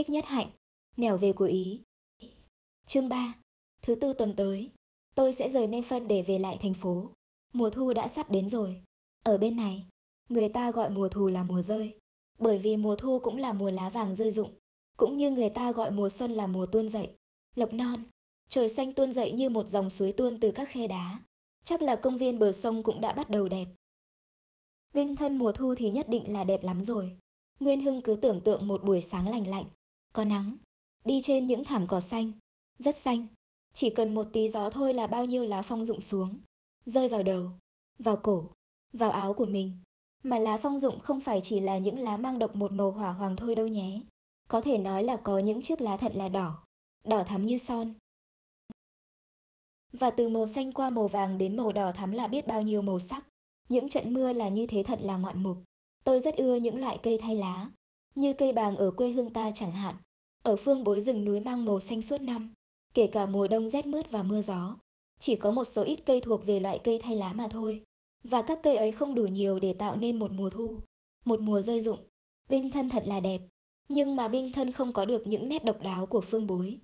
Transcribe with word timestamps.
Thích 0.00 0.10
nhất 0.10 0.24
hạnh, 0.26 0.50
nẻo 0.96 1.16
về 1.16 1.32
của 1.32 1.44
Ý. 1.44 1.80
Chương 2.86 3.08
3 3.08 3.34
Thứ 3.82 3.94
tư 3.94 4.12
tuần 4.12 4.34
tới, 4.36 4.70
tôi 5.14 5.32
sẽ 5.32 5.50
rời 5.50 5.66
Memphis 5.66 6.02
để 6.08 6.22
về 6.22 6.38
lại 6.38 6.58
thành 6.60 6.74
phố. 6.74 7.10
Mùa 7.52 7.70
thu 7.70 7.92
đã 7.92 8.08
sắp 8.08 8.30
đến 8.30 8.48
rồi. 8.48 8.82
Ở 9.24 9.38
bên 9.38 9.56
này, 9.56 9.86
người 10.28 10.48
ta 10.48 10.70
gọi 10.70 10.90
mùa 10.90 11.08
thu 11.08 11.28
là 11.28 11.42
mùa 11.42 11.62
rơi. 11.62 11.94
Bởi 12.38 12.58
vì 12.58 12.76
mùa 12.76 12.96
thu 12.96 13.18
cũng 13.18 13.36
là 13.36 13.52
mùa 13.52 13.70
lá 13.70 13.90
vàng 13.90 14.16
rơi 14.16 14.30
rụng. 14.30 14.50
Cũng 14.96 15.16
như 15.16 15.30
người 15.30 15.50
ta 15.50 15.72
gọi 15.72 15.90
mùa 15.90 16.08
xuân 16.08 16.32
là 16.32 16.46
mùa 16.46 16.66
tuôn 16.66 16.88
dậy. 16.88 17.08
Lộc 17.54 17.72
non, 17.72 18.04
trời 18.48 18.68
xanh 18.68 18.92
tuôn 18.92 19.12
dậy 19.12 19.32
như 19.32 19.48
một 19.48 19.66
dòng 19.66 19.90
suối 19.90 20.12
tuôn 20.12 20.40
từ 20.40 20.52
các 20.52 20.68
khe 20.68 20.86
đá. 20.86 21.20
Chắc 21.64 21.82
là 21.82 21.96
công 21.96 22.18
viên 22.18 22.38
bờ 22.38 22.52
sông 22.52 22.82
cũng 22.82 23.00
đã 23.00 23.12
bắt 23.12 23.30
đầu 23.30 23.48
đẹp. 23.48 23.66
Vinh 24.92 25.16
thân 25.16 25.38
mùa 25.38 25.52
thu 25.52 25.74
thì 25.74 25.90
nhất 25.90 26.08
định 26.08 26.32
là 26.32 26.44
đẹp 26.44 26.62
lắm 26.62 26.84
rồi. 26.84 27.16
Nguyên 27.60 27.80
Hưng 27.80 28.02
cứ 28.02 28.14
tưởng 28.14 28.40
tượng 28.40 28.68
một 28.68 28.84
buổi 28.84 29.00
sáng 29.00 29.28
lành 29.28 29.46
lạnh, 29.46 29.64
có 30.12 30.24
nắng, 30.24 30.56
đi 31.04 31.20
trên 31.22 31.46
những 31.46 31.64
thảm 31.64 31.86
cỏ 31.86 32.00
xanh, 32.00 32.32
rất 32.78 32.94
xanh. 32.94 33.26
Chỉ 33.74 33.90
cần 33.90 34.14
một 34.14 34.26
tí 34.32 34.48
gió 34.48 34.70
thôi 34.70 34.94
là 34.94 35.06
bao 35.06 35.24
nhiêu 35.24 35.44
lá 35.44 35.62
phong 35.62 35.84
rụng 35.84 36.00
xuống, 36.00 36.38
rơi 36.86 37.08
vào 37.08 37.22
đầu, 37.22 37.50
vào 37.98 38.16
cổ, 38.16 38.50
vào 38.92 39.10
áo 39.10 39.34
của 39.34 39.46
mình. 39.46 39.72
Mà 40.22 40.38
lá 40.38 40.56
phong 40.56 40.78
rụng 40.78 41.00
không 41.00 41.20
phải 41.20 41.40
chỉ 41.40 41.60
là 41.60 41.78
những 41.78 41.98
lá 41.98 42.16
mang 42.16 42.38
độc 42.38 42.56
một 42.56 42.72
màu 42.72 42.90
hỏa 42.90 43.12
hoàng 43.12 43.36
thôi 43.36 43.54
đâu 43.54 43.68
nhé. 43.68 44.00
Có 44.48 44.60
thể 44.60 44.78
nói 44.78 45.04
là 45.04 45.16
có 45.16 45.38
những 45.38 45.62
chiếc 45.62 45.80
lá 45.80 45.96
thật 45.96 46.12
là 46.14 46.28
đỏ, 46.28 46.64
đỏ 47.04 47.22
thắm 47.24 47.46
như 47.46 47.58
son. 47.58 47.94
Và 49.92 50.10
từ 50.10 50.28
màu 50.28 50.46
xanh 50.46 50.72
qua 50.72 50.90
màu 50.90 51.08
vàng 51.08 51.38
đến 51.38 51.56
màu 51.56 51.72
đỏ 51.72 51.92
thắm 51.92 52.12
là 52.12 52.26
biết 52.26 52.46
bao 52.46 52.62
nhiêu 52.62 52.82
màu 52.82 52.98
sắc. 52.98 53.26
Những 53.68 53.88
trận 53.88 54.14
mưa 54.14 54.32
là 54.32 54.48
như 54.48 54.66
thế 54.66 54.82
thật 54.82 54.98
là 55.02 55.16
ngoạn 55.16 55.42
mục. 55.42 55.56
Tôi 56.04 56.20
rất 56.20 56.36
ưa 56.36 56.56
những 56.56 56.80
loại 56.80 56.98
cây 57.02 57.18
thay 57.22 57.36
lá, 57.36 57.70
như 58.14 58.32
cây 58.32 58.52
bàng 58.52 58.76
ở 58.76 58.90
quê 58.90 59.10
hương 59.10 59.30
ta 59.30 59.50
chẳng 59.50 59.72
hạn. 59.72 59.94
Ở 60.42 60.56
phương 60.56 60.84
bối 60.84 61.00
rừng 61.00 61.24
núi 61.24 61.40
mang 61.40 61.64
màu 61.64 61.80
xanh 61.80 62.02
suốt 62.02 62.20
năm, 62.20 62.54
kể 62.94 63.06
cả 63.06 63.26
mùa 63.26 63.48
đông 63.48 63.70
rét 63.70 63.86
mướt 63.86 64.10
và 64.10 64.22
mưa 64.22 64.42
gió. 64.42 64.76
Chỉ 65.18 65.36
có 65.36 65.50
một 65.50 65.64
số 65.64 65.82
ít 65.82 65.98
cây 66.06 66.20
thuộc 66.20 66.46
về 66.46 66.60
loại 66.60 66.80
cây 66.84 66.98
thay 67.02 67.16
lá 67.16 67.32
mà 67.32 67.48
thôi. 67.48 67.82
Và 68.24 68.42
các 68.42 68.58
cây 68.62 68.76
ấy 68.76 68.92
không 68.92 69.14
đủ 69.14 69.26
nhiều 69.26 69.58
để 69.58 69.72
tạo 69.72 69.96
nên 69.96 70.18
một 70.18 70.30
mùa 70.32 70.50
thu, 70.50 70.78
một 71.24 71.40
mùa 71.40 71.60
rơi 71.60 71.80
rụng. 71.80 71.98
Bên 72.48 72.70
thân 72.70 72.88
thật 72.88 73.02
là 73.06 73.20
đẹp, 73.20 73.40
nhưng 73.88 74.16
mà 74.16 74.28
bên 74.28 74.52
thân 74.52 74.72
không 74.72 74.92
có 74.92 75.04
được 75.04 75.26
những 75.26 75.48
nét 75.48 75.64
độc 75.64 75.82
đáo 75.82 76.06
của 76.06 76.20
phương 76.20 76.46
bối. 76.46 76.78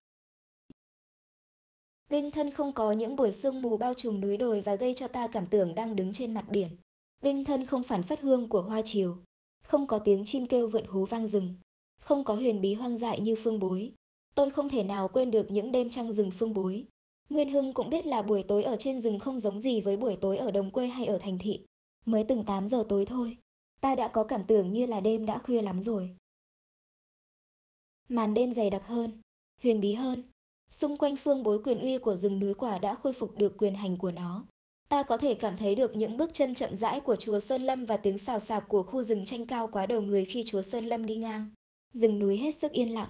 Bên 2.10 2.30
thân 2.30 2.50
không 2.50 2.72
có 2.72 2.92
những 2.92 3.16
buổi 3.16 3.32
sương 3.32 3.62
mù 3.62 3.76
bao 3.76 3.94
trùm 3.94 4.20
núi 4.20 4.36
đồi 4.36 4.60
và 4.60 4.74
gây 4.74 4.94
cho 4.94 5.08
ta 5.08 5.26
cảm 5.26 5.46
tưởng 5.46 5.74
đang 5.74 5.96
đứng 5.96 6.12
trên 6.12 6.34
mặt 6.34 6.44
biển. 6.50 6.68
Bên 7.22 7.44
thân 7.44 7.66
không 7.66 7.82
phản 7.82 8.02
phất 8.02 8.20
hương 8.20 8.48
của 8.48 8.62
hoa 8.62 8.82
chiều, 8.84 9.16
không 9.66 9.86
có 9.86 9.98
tiếng 9.98 10.24
chim 10.24 10.46
kêu 10.46 10.68
vượn 10.68 10.86
hú 10.86 11.04
vang 11.04 11.26
rừng, 11.26 11.54
không 12.00 12.24
có 12.24 12.34
huyền 12.34 12.60
bí 12.60 12.74
hoang 12.74 12.98
dại 12.98 13.20
như 13.20 13.34
phương 13.42 13.58
bối. 13.58 13.92
Tôi 14.34 14.50
không 14.50 14.68
thể 14.68 14.82
nào 14.82 15.08
quên 15.08 15.30
được 15.30 15.50
những 15.50 15.72
đêm 15.72 15.90
trăng 15.90 16.12
rừng 16.12 16.30
phương 16.30 16.54
bối. 16.54 16.84
Nguyên 17.28 17.50
Hưng 17.50 17.72
cũng 17.72 17.90
biết 17.90 18.06
là 18.06 18.22
buổi 18.22 18.42
tối 18.42 18.62
ở 18.62 18.76
trên 18.76 19.00
rừng 19.00 19.18
không 19.18 19.38
giống 19.38 19.60
gì 19.60 19.80
với 19.80 19.96
buổi 19.96 20.16
tối 20.16 20.36
ở 20.36 20.50
đồng 20.50 20.70
quê 20.70 20.86
hay 20.86 21.06
ở 21.06 21.18
thành 21.18 21.38
thị. 21.38 21.60
Mới 22.04 22.24
từng 22.24 22.44
8 22.44 22.68
giờ 22.68 22.84
tối 22.88 23.06
thôi, 23.06 23.36
ta 23.80 23.94
đã 23.94 24.08
có 24.08 24.24
cảm 24.24 24.44
tưởng 24.44 24.72
như 24.72 24.86
là 24.86 25.00
đêm 25.00 25.26
đã 25.26 25.38
khuya 25.38 25.62
lắm 25.62 25.82
rồi. 25.82 26.16
Màn 28.08 28.34
đêm 28.34 28.54
dày 28.54 28.70
đặc 28.70 28.86
hơn, 28.86 29.20
huyền 29.62 29.80
bí 29.80 29.94
hơn. 29.94 30.22
Xung 30.70 30.98
quanh 30.98 31.16
phương 31.16 31.42
bối 31.42 31.62
quyền 31.64 31.80
uy 31.80 31.98
của 31.98 32.16
rừng 32.16 32.38
núi 32.38 32.54
quả 32.54 32.78
đã 32.78 32.94
khôi 32.94 33.12
phục 33.12 33.38
được 33.38 33.54
quyền 33.58 33.74
hành 33.74 33.96
của 33.96 34.10
nó. 34.10 34.44
Ta 34.88 35.02
có 35.02 35.16
thể 35.16 35.34
cảm 35.34 35.56
thấy 35.56 35.74
được 35.74 35.96
những 35.96 36.16
bước 36.16 36.34
chân 36.34 36.54
chậm 36.54 36.76
rãi 36.76 37.00
của 37.00 37.16
chúa 37.16 37.40
Sơn 37.40 37.62
Lâm 37.62 37.86
và 37.86 37.96
tiếng 37.96 38.18
xào 38.18 38.38
xạc 38.38 38.64
của 38.68 38.82
khu 38.82 39.02
rừng 39.02 39.24
tranh 39.24 39.46
cao 39.46 39.68
quá 39.72 39.86
đầu 39.86 40.00
người 40.00 40.24
khi 40.24 40.42
chúa 40.46 40.62
Sơn 40.62 40.86
Lâm 40.86 41.06
đi 41.06 41.16
ngang. 41.16 41.50
Rừng 41.92 42.18
núi 42.18 42.36
hết 42.36 42.50
sức 42.50 42.72
yên 42.72 42.94
lặng, 42.94 43.08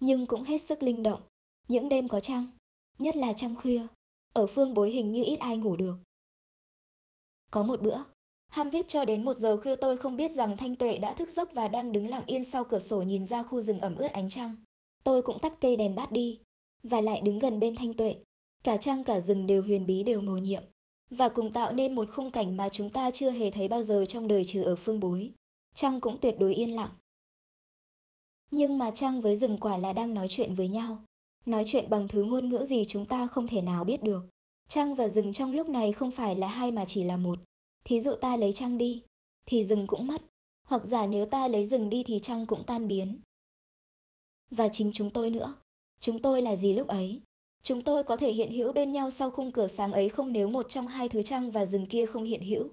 nhưng 0.00 0.26
cũng 0.26 0.42
hết 0.42 0.58
sức 0.58 0.82
linh 0.82 1.02
động. 1.02 1.20
Những 1.68 1.88
đêm 1.88 2.08
có 2.08 2.20
trăng, 2.20 2.46
nhất 2.98 3.16
là 3.16 3.32
trăng 3.32 3.54
khuya, 3.54 3.86
ở 4.34 4.46
phương 4.46 4.74
bối 4.74 4.90
hình 4.90 5.12
như 5.12 5.24
ít 5.24 5.36
ai 5.36 5.56
ngủ 5.56 5.76
được. 5.76 5.94
Có 7.50 7.62
một 7.62 7.82
bữa, 7.82 7.98
ham 8.48 8.70
viết 8.70 8.88
cho 8.88 9.04
đến 9.04 9.24
một 9.24 9.36
giờ 9.36 9.56
khuya 9.62 9.76
tôi 9.76 9.96
không 9.96 10.16
biết 10.16 10.30
rằng 10.30 10.56
Thanh 10.56 10.76
Tuệ 10.76 10.98
đã 10.98 11.14
thức 11.14 11.28
giấc 11.28 11.52
và 11.52 11.68
đang 11.68 11.92
đứng 11.92 12.08
lặng 12.08 12.22
yên 12.26 12.44
sau 12.44 12.64
cửa 12.64 12.78
sổ 12.78 13.02
nhìn 13.02 13.26
ra 13.26 13.42
khu 13.42 13.60
rừng 13.60 13.80
ẩm 13.80 13.96
ướt 13.96 14.12
ánh 14.12 14.28
trăng. 14.28 14.56
Tôi 15.04 15.22
cũng 15.22 15.38
tắt 15.38 15.52
cây 15.60 15.76
đèn 15.76 15.94
bát 15.94 16.12
đi, 16.12 16.40
và 16.82 17.00
lại 17.00 17.20
đứng 17.20 17.38
gần 17.38 17.60
bên 17.60 17.76
Thanh 17.76 17.94
Tuệ. 17.94 18.16
Cả 18.64 18.76
trăng 18.76 19.04
cả 19.04 19.20
rừng 19.20 19.46
đều 19.46 19.62
huyền 19.62 19.86
bí 19.86 20.02
đều 20.02 20.20
màu 20.20 20.38
nhiệm, 20.38 20.62
và 21.10 21.28
cùng 21.28 21.52
tạo 21.52 21.72
nên 21.72 21.94
một 21.94 22.08
khung 22.12 22.30
cảnh 22.30 22.56
mà 22.56 22.68
chúng 22.68 22.90
ta 22.90 23.10
chưa 23.10 23.30
hề 23.30 23.50
thấy 23.50 23.68
bao 23.68 23.82
giờ 23.82 24.04
trong 24.08 24.28
đời 24.28 24.44
trừ 24.44 24.62
ở 24.62 24.76
phương 24.76 25.00
bối. 25.00 25.32
Trăng 25.74 26.00
cũng 26.00 26.18
tuyệt 26.20 26.34
đối 26.38 26.54
yên 26.54 26.74
lặng. 26.76 26.90
Nhưng 28.50 28.78
mà 28.78 28.90
Trăng 28.90 29.20
với 29.20 29.36
rừng 29.36 29.58
quả 29.60 29.78
là 29.78 29.92
đang 29.92 30.14
nói 30.14 30.26
chuyện 30.28 30.54
với 30.54 30.68
nhau. 30.68 31.04
Nói 31.46 31.62
chuyện 31.66 31.90
bằng 31.90 32.08
thứ 32.08 32.24
ngôn 32.24 32.48
ngữ 32.48 32.66
gì 32.68 32.84
chúng 32.88 33.06
ta 33.06 33.26
không 33.26 33.46
thể 33.46 33.62
nào 33.62 33.84
biết 33.84 34.02
được. 34.02 34.28
Trăng 34.68 34.94
và 34.94 35.08
rừng 35.08 35.32
trong 35.32 35.52
lúc 35.52 35.68
này 35.68 35.92
không 35.92 36.10
phải 36.10 36.36
là 36.36 36.48
hai 36.48 36.70
mà 36.70 36.84
chỉ 36.84 37.04
là 37.04 37.16
một. 37.16 37.38
Thí 37.84 38.00
dụ 38.00 38.14
ta 38.14 38.36
lấy 38.36 38.52
trăng 38.52 38.78
đi, 38.78 39.02
thì 39.46 39.64
rừng 39.64 39.86
cũng 39.86 40.06
mất. 40.06 40.22
Hoặc 40.66 40.84
giả 40.84 41.06
nếu 41.06 41.26
ta 41.26 41.48
lấy 41.48 41.66
rừng 41.66 41.90
đi 41.90 42.02
thì 42.06 42.18
trăng 42.18 42.46
cũng 42.46 42.64
tan 42.66 42.88
biến. 42.88 43.20
Và 44.50 44.68
chính 44.68 44.90
chúng 44.92 45.10
tôi 45.10 45.30
nữa. 45.30 45.54
Chúng 46.00 46.22
tôi 46.22 46.42
là 46.42 46.56
gì 46.56 46.72
lúc 46.72 46.88
ấy? 46.88 47.20
Chúng 47.68 47.82
tôi 47.82 48.04
có 48.04 48.16
thể 48.16 48.32
hiện 48.32 48.52
hữu 48.52 48.72
bên 48.72 48.92
nhau 48.92 49.10
sau 49.10 49.30
khung 49.30 49.52
cửa 49.52 49.66
sáng 49.66 49.92
ấy 49.92 50.08
không 50.08 50.32
nếu 50.32 50.48
một 50.48 50.66
trong 50.68 50.86
hai 50.86 51.08
thứ 51.08 51.22
trăng 51.22 51.50
và 51.50 51.66
rừng 51.66 51.86
kia 51.86 52.06
không 52.06 52.24
hiện 52.24 52.42
hữu. 52.42 52.68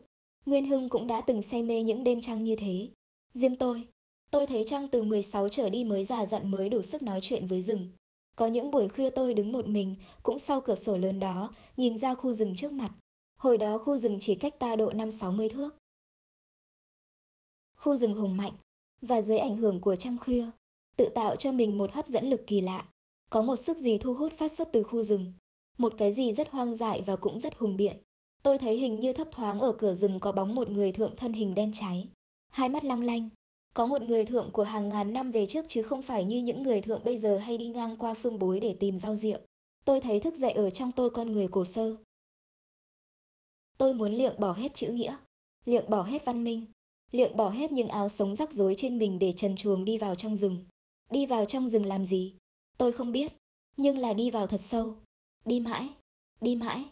Nguyên 0.46 0.66
Hưng 0.66 0.90
cũng 0.90 1.08
đã 1.08 1.22
từng 1.22 1.42
say 1.42 1.64
mê 1.64 1.84
những 1.84 2.04
đêm 2.04 2.22
trăng 2.22 2.44
như 2.44 2.56
thế. 2.56 2.90
Riêng 3.34 3.56
tôi, 3.56 3.88
tôi 4.32 4.48
thấy 4.48 4.64
trăng 4.64 4.88
từ 4.88 5.04
16 5.04 5.50
trở 5.50 5.70
đi 5.70 5.84
mới 5.84 6.04
già 6.04 6.26
dặn 6.26 6.52
mới 6.52 6.70
đủ 6.70 6.82
sức 6.82 7.02
nói 7.02 7.20
chuyện 7.22 7.48
với 7.48 7.62
rừng. 7.62 7.90
Có 8.36 8.48
những 8.48 8.72
buổi 8.72 8.90
khuya 8.90 9.10
tôi 9.10 9.34
đứng 9.34 9.52
một 9.52 9.68
mình, 9.68 9.96
cũng 10.24 10.40
sau 10.40 10.62
cửa 10.62 10.76
sổ 10.76 10.98
lớn 10.98 11.20
đó, 11.20 11.54
nhìn 11.78 11.98
ra 11.98 12.16
khu 12.16 12.34
rừng 12.34 12.56
trước 12.56 12.72
mặt. 12.72 12.92
Hồi 13.38 13.58
đó 13.58 13.78
khu 13.78 13.98
rừng 13.98 14.18
chỉ 14.20 14.36
cách 14.36 14.60
ta 14.60 14.76
độ 14.76 14.92
5-60 14.92 15.50
thước. 15.50 15.76
Khu 17.76 17.96
rừng 17.96 18.16
hùng 18.16 18.38
mạnh, 18.38 18.54
và 19.02 19.22
dưới 19.22 19.38
ảnh 19.38 19.58
hưởng 19.58 19.82
của 19.82 19.96
trăng 19.96 20.18
khuya, 20.18 20.46
tự 20.98 21.10
tạo 21.16 21.36
cho 21.36 21.52
mình 21.52 21.78
một 21.78 21.94
hấp 21.94 22.08
dẫn 22.08 22.30
lực 22.30 22.48
kỳ 22.48 22.62
lạ. 22.62 22.86
Có 23.30 23.42
một 23.42 23.56
sức 23.56 23.78
gì 23.78 23.98
thu 23.98 24.14
hút 24.14 24.34
phát 24.34 24.52
xuất 24.52 24.70
từ 24.74 24.84
khu 24.84 25.04
rừng. 25.04 25.34
Một 25.78 25.94
cái 25.98 26.14
gì 26.14 26.34
rất 26.34 26.50
hoang 26.50 26.76
dại 26.76 27.04
và 27.06 27.16
cũng 27.16 27.40
rất 27.40 27.58
hùng 27.58 27.78
biện. 27.78 27.98
Tôi 28.44 28.58
thấy 28.58 28.78
hình 28.78 29.00
như 29.00 29.14
thấp 29.14 29.28
thoáng 29.32 29.60
ở 29.60 29.72
cửa 29.72 29.94
rừng 29.94 30.20
có 30.20 30.32
bóng 30.32 30.56
một 30.56 30.70
người 30.70 30.92
thượng 30.92 31.16
thân 31.16 31.34
hình 31.34 31.56
đen 31.56 31.72
cháy. 31.74 32.10
Hai 32.50 32.70
mắt 32.70 32.84
long 32.84 33.02
lanh. 33.02 33.30
Có 33.74 33.86
một 33.86 34.02
người 34.02 34.26
thượng 34.26 34.52
của 34.52 34.64
hàng 34.64 34.90
ngàn 34.90 35.14
năm 35.14 35.32
về 35.32 35.46
trước 35.46 35.66
chứ 35.68 35.84
không 35.84 36.02
phải 36.02 36.26
như 36.26 36.42
những 36.42 36.64
người 36.64 36.82
thượng 36.82 37.04
bây 37.04 37.18
giờ 37.18 37.38
hay 37.38 37.58
đi 37.58 37.68
ngang 37.68 37.98
qua 37.98 38.14
phương 38.14 38.40
bối 38.40 38.60
để 38.60 38.76
tìm 38.80 39.00
rau 39.00 39.16
rượu. 39.16 39.38
Tôi 39.86 40.00
thấy 40.00 40.20
thức 40.20 40.36
dậy 40.36 40.52
ở 40.52 40.70
trong 40.70 40.92
tôi 40.92 41.10
con 41.10 41.32
người 41.32 41.48
cổ 41.48 41.66
sơ. 41.66 41.96
Tôi 43.78 43.94
muốn 43.94 44.14
liệng 44.14 44.40
bỏ 44.40 44.52
hết 44.52 44.74
chữ 44.74 44.88
nghĩa, 44.88 45.18
liệng 45.66 45.90
bỏ 45.90 46.04
hết 46.04 46.26
văn 46.26 46.44
minh, 46.44 46.66
liệng 47.12 47.38
bỏ 47.38 47.50
hết 47.50 47.72
những 47.72 47.88
áo 47.88 48.10
sống 48.10 48.36
rắc 48.36 48.54
rối 48.54 48.76
trên 48.76 48.98
mình 48.98 49.20
để 49.20 49.32
trần 49.32 49.56
chuồng 49.56 49.86
đi 49.86 49.98
vào 49.98 50.16
trong 50.16 50.36
rừng. 50.36 50.66
Đi 51.12 51.26
vào 51.26 51.46
trong 51.46 51.70
rừng 51.70 51.86
làm 51.86 52.06
gì? 52.06 52.36
Tôi 52.78 52.92
không 52.92 53.12
biết, 53.12 53.34
nhưng 53.78 53.98
là 53.98 54.14
đi 54.14 54.32
vào 54.32 54.48
thật 54.48 54.60
sâu. 54.60 54.98
Đi 55.46 55.60
mãi, 55.60 55.90
đi 56.42 56.56
mãi, 56.56 56.86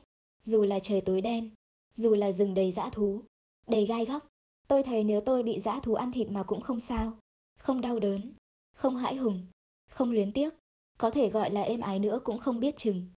dù 0.44 0.64
là 0.64 0.80
trời 0.80 1.02
tối 1.02 1.22
đen, 1.22 1.50
dù 1.94 2.16
là 2.16 2.32
rừng 2.32 2.54
đầy 2.54 2.72
dã 2.72 2.90
thú, 2.90 3.22
đầy 3.68 3.86
gai 3.86 4.06
góc. 4.06 4.28
Tôi 4.68 4.84
thấy 4.84 5.04
nếu 5.04 5.22
tôi 5.22 5.44
bị 5.44 5.60
dã 5.60 5.80
thú 5.80 5.94
ăn 5.94 6.12
thịt 6.12 6.32
mà 6.32 6.44
cũng 6.44 6.62
không 6.62 6.80
sao, 6.80 7.20
không 7.60 7.82
đau 7.82 8.00
đớn, 8.00 8.34
không 8.76 8.96
hãi 8.96 9.16
hùng, 9.16 9.48
không 9.90 10.12
luyến 10.12 10.34
tiếc, 10.34 10.54
có 10.98 11.12
thể 11.12 11.30
gọi 11.30 11.52
là 11.52 11.62
êm 11.62 11.80
ái 11.80 12.00
nữa 12.00 12.20
cũng 12.24 12.40
không 12.40 12.60
biết 12.60 12.78
chừng. 12.78 13.10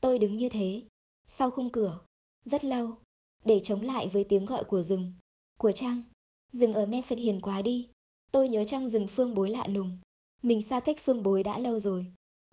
Tôi 0.00 0.18
đứng 0.18 0.36
như 0.36 0.48
thế, 0.48 0.82
sau 1.26 1.50
khung 1.50 1.70
cửa, 1.70 2.00
rất 2.44 2.64
lâu, 2.64 2.96
để 3.44 3.60
chống 3.60 3.82
lại 3.82 4.08
với 4.08 4.24
tiếng 4.24 4.46
gọi 4.46 4.64
của 4.64 4.82
rừng, 4.82 5.12
của 5.58 5.72
trăng. 5.72 6.02
Rừng 6.52 6.74
ở 6.74 6.86
Memphis 6.86 7.18
hiền 7.18 7.40
quá 7.40 7.62
đi, 7.62 7.88
tôi 8.32 8.48
nhớ 8.48 8.64
trăng 8.64 8.88
rừng 8.88 9.06
phương 9.10 9.34
bối 9.34 9.50
lạ 9.50 9.66
lùng. 9.68 9.98
Mình 10.42 10.62
xa 10.62 10.80
cách 10.80 10.96
phương 11.04 11.22
bối 11.22 11.42
đã 11.42 11.58
lâu 11.58 11.78
rồi. 11.78 12.06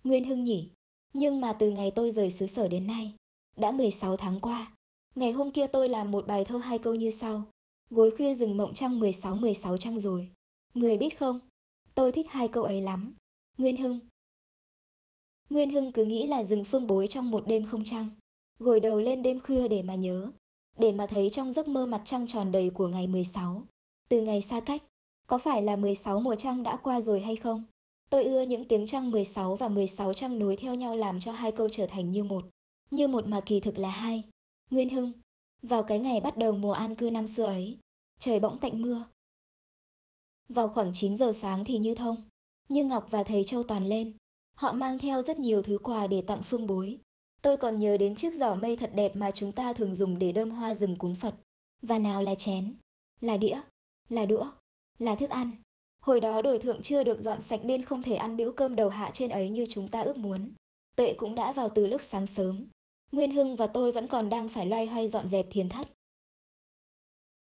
Nguyên 0.04 0.24
Hưng 0.24 0.44
nhỉ. 0.44 0.68
Nhưng 1.12 1.40
mà 1.40 1.52
từ 1.52 1.70
ngày 1.70 1.90
tôi 1.90 2.10
rời 2.10 2.30
xứ 2.30 2.46
sở 2.46 2.68
đến 2.68 2.86
nay, 2.86 3.14
đã 3.56 3.72
16 3.72 4.16
tháng 4.16 4.40
qua. 4.40 4.72
Ngày 5.14 5.32
hôm 5.32 5.50
kia 5.50 5.66
tôi 5.66 5.88
làm 5.88 6.10
một 6.10 6.26
bài 6.26 6.44
thơ 6.44 6.58
hai 6.58 6.78
câu 6.78 6.94
như 6.94 7.10
sau. 7.10 7.42
Gối 7.90 8.10
khuya 8.16 8.34
rừng 8.34 8.56
mộng 8.56 8.74
trăng 8.74 9.00
16-16 9.00 9.76
trăng 9.76 10.00
rồi. 10.00 10.30
Người 10.74 10.96
biết 10.96 11.18
không? 11.18 11.40
Tôi 11.94 12.12
thích 12.12 12.26
hai 12.30 12.48
câu 12.48 12.64
ấy 12.64 12.80
lắm. 12.80 13.14
Nguyên 13.58 13.76
Hưng. 13.76 13.98
Nguyên 15.50 15.70
Hưng 15.70 15.92
cứ 15.92 16.04
nghĩ 16.04 16.26
là 16.26 16.44
rừng 16.44 16.64
phương 16.64 16.86
bối 16.86 17.06
trong 17.06 17.30
một 17.30 17.44
đêm 17.46 17.66
không 17.66 17.84
trăng. 17.84 18.08
Gồi 18.58 18.80
đầu 18.80 19.00
lên 19.00 19.22
đêm 19.22 19.40
khuya 19.40 19.68
để 19.68 19.82
mà 19.82 19.94
nhớ. 19.94 20.30
Để 20.78 20.92
mà 20.92 21.06
thấy 21.06 21.30
trong 21.30 21.52
giấc 21.52 21.68
mơ 21.68 21.86
mặt 21.86 22.02
trăng 22.04 22.26
tròn 22.26 22.52
đầy 22.52 22.70
của 22.70 22.88
ngày 22.88 23.06
16. 23.06 23.62
Từ 24.08 24.22
ngày 24.22 24.42
xa 24.42 24.60
cách, 24.60 24.82
có 25.26 25.38
phải 25.38 25.62
là 25.62 25.76
16 25.76 26.20
mùa 26.20 26.34
trăng 26.34 26.62
đã 26.62 26.76
qua 26.76 27.00
rồi 27.00 27.20
hay 27.20 27.36
không? 27.36 27.64
Tôi 28.10 28.24
ưa 28.24 28.42
những 28.42 28.68
tiếng 28.68 28.86
trăng 28.86 29.10
16 29.10 29.56
và 29.56 29.68
16 29.68 30.12
trăng 30.14 30.38
nối 30.38 30.56
theo 30.56 30.74
nhau 30.74 30.96
làm 30.96 31.20
cho 31.20 31.32
hai 31.32 31.52
câu 31.52 31.68
trở 31.68 31.86
thành 31.86 32.10
như 32.10 32.24
một. 32.24 32.44
Như 32.90 33.08
một 33.08 33.26
mà 33.26 33.40
kỳ 33.40 33.60
thực 33.60 33.78
là 33.78 33.90
hai. 33.90 34.22
Nguyên 34.70 34.88
Hưng, 34.88 35.12
vào 35.62 35.82
cái 35.82 35.98
ngày 35.98 36.20
bắt 36.20 36.36
đầu 36.36 36.52
mùa 36.52 36.72
an 36.72 36.94
cư 36.94 37.10
năm 37.10 37.26
xưa 37.26 37.44
ấy, 37.44 37.78
trời 38.18 38.40
bỗng 38.40 38.58
tạnh 38.58 38.82
mưa. 38.82 39.04
Vào 40.48 40.68
khoảng 40.68 40.90
9 40.94 41.16
giờ 41.16 41.32
sáng 41.32 41.64
thì 41.64 41.78
như 41.78 41.94
thông, 41.94 42.28
Như 42.68 42.84
Ngọc 42.84 43.06
và 43.10 43.24
thầy 43.24 43.44
Châu 43.44 43.62
Toàn 43.62 43.86
lên. 43.86 44.16
Họ 44.54 44.72
mang 44.72 44.98
theo 44.98 45.22
rất 45.22 45.38
nhiều 45.38 45.62
thứ 45.62 45.78
quà 45.82 46.06
để 46.06 46.22
tặng 46.22 46.42
phương 46.42 46.66
bối. 46.66 46.98
Tôi 47.42 47.56
còn 47.56 47.80
nhớ 47.80 47.96
đến 47.96 48.14
chiếc 48.14 48.34
giỏ 48.34 48.54
mây 48.54 48.76
thật 48.76 48.90
đẹp 48.94 49.16
mà 49.16 49.30
chúng 49.30 49.52
ta 49.52 49.72
thường 49.72 49.94
dùng 49.94 50.18
để 50.18 50.32
đơm 50.32 50.50
hoa 50.50 50.74
rừng 50.74 50.96
cúng 50.96 51.16
Phật. 51.16 51.34
Và 51.82 51.98
nào 51.98 52.22
là 52.22 52.34
chén, 52.34 52.74
là 53.20 53.36
đĩa, 53.36 53.60
là 54.08 54.26
đũa, 54.26 54.46
là 54.98 55.14
thức 55.14 55.30
ăn. 55.30 55.50
Hồi 56.06 56.20
đó 56.20 56.42
đổi 56.42 56.58
thượng 56.58 56.82
chưa 56.82 57.04
được 57.04 57.20
dọn 57.20 57.42
sạch 57.42 57.60
nên 57.64 57.82
không 57.82 58.02
thể 58.02 58.14
ăn 58.14 58.36
bữa 58.36 58.50
cơm 58.50 58.76
đầu 58.76 58.88
hạ 58.88 59.10
trên 59.12 59.30
ấy 59.30 59.50
như 59.50 59.66
chúng 59.66 59.88
ta 59.88 60.00
ước 60.02 60.16
muốn. 60.16 60.50
Tuệ 60.96 61.14
cũng 61.16 61.34
đã 61.34 61.52
vào 61.52 61.68
từ 61.68 61.86
lúc 61.86 62.02
sáng 62.02 62.26
sớm. 62.26 62.66
Nguyên 63.12 63.30
Hưng 63.30 63.56
và 63.56 63.66
tôi 63.66 63.92
vẫn 63.92 64.08
còn 64.08 64.28
đang 64.28 64.48
phải 64.48 64.66
loay 64.66 64.86
hoay 64.86 65.08
dọn 65.08 65.28
dẹp 65.28 65.46
thiền 65.50 65.68
thất. 65.68 65.88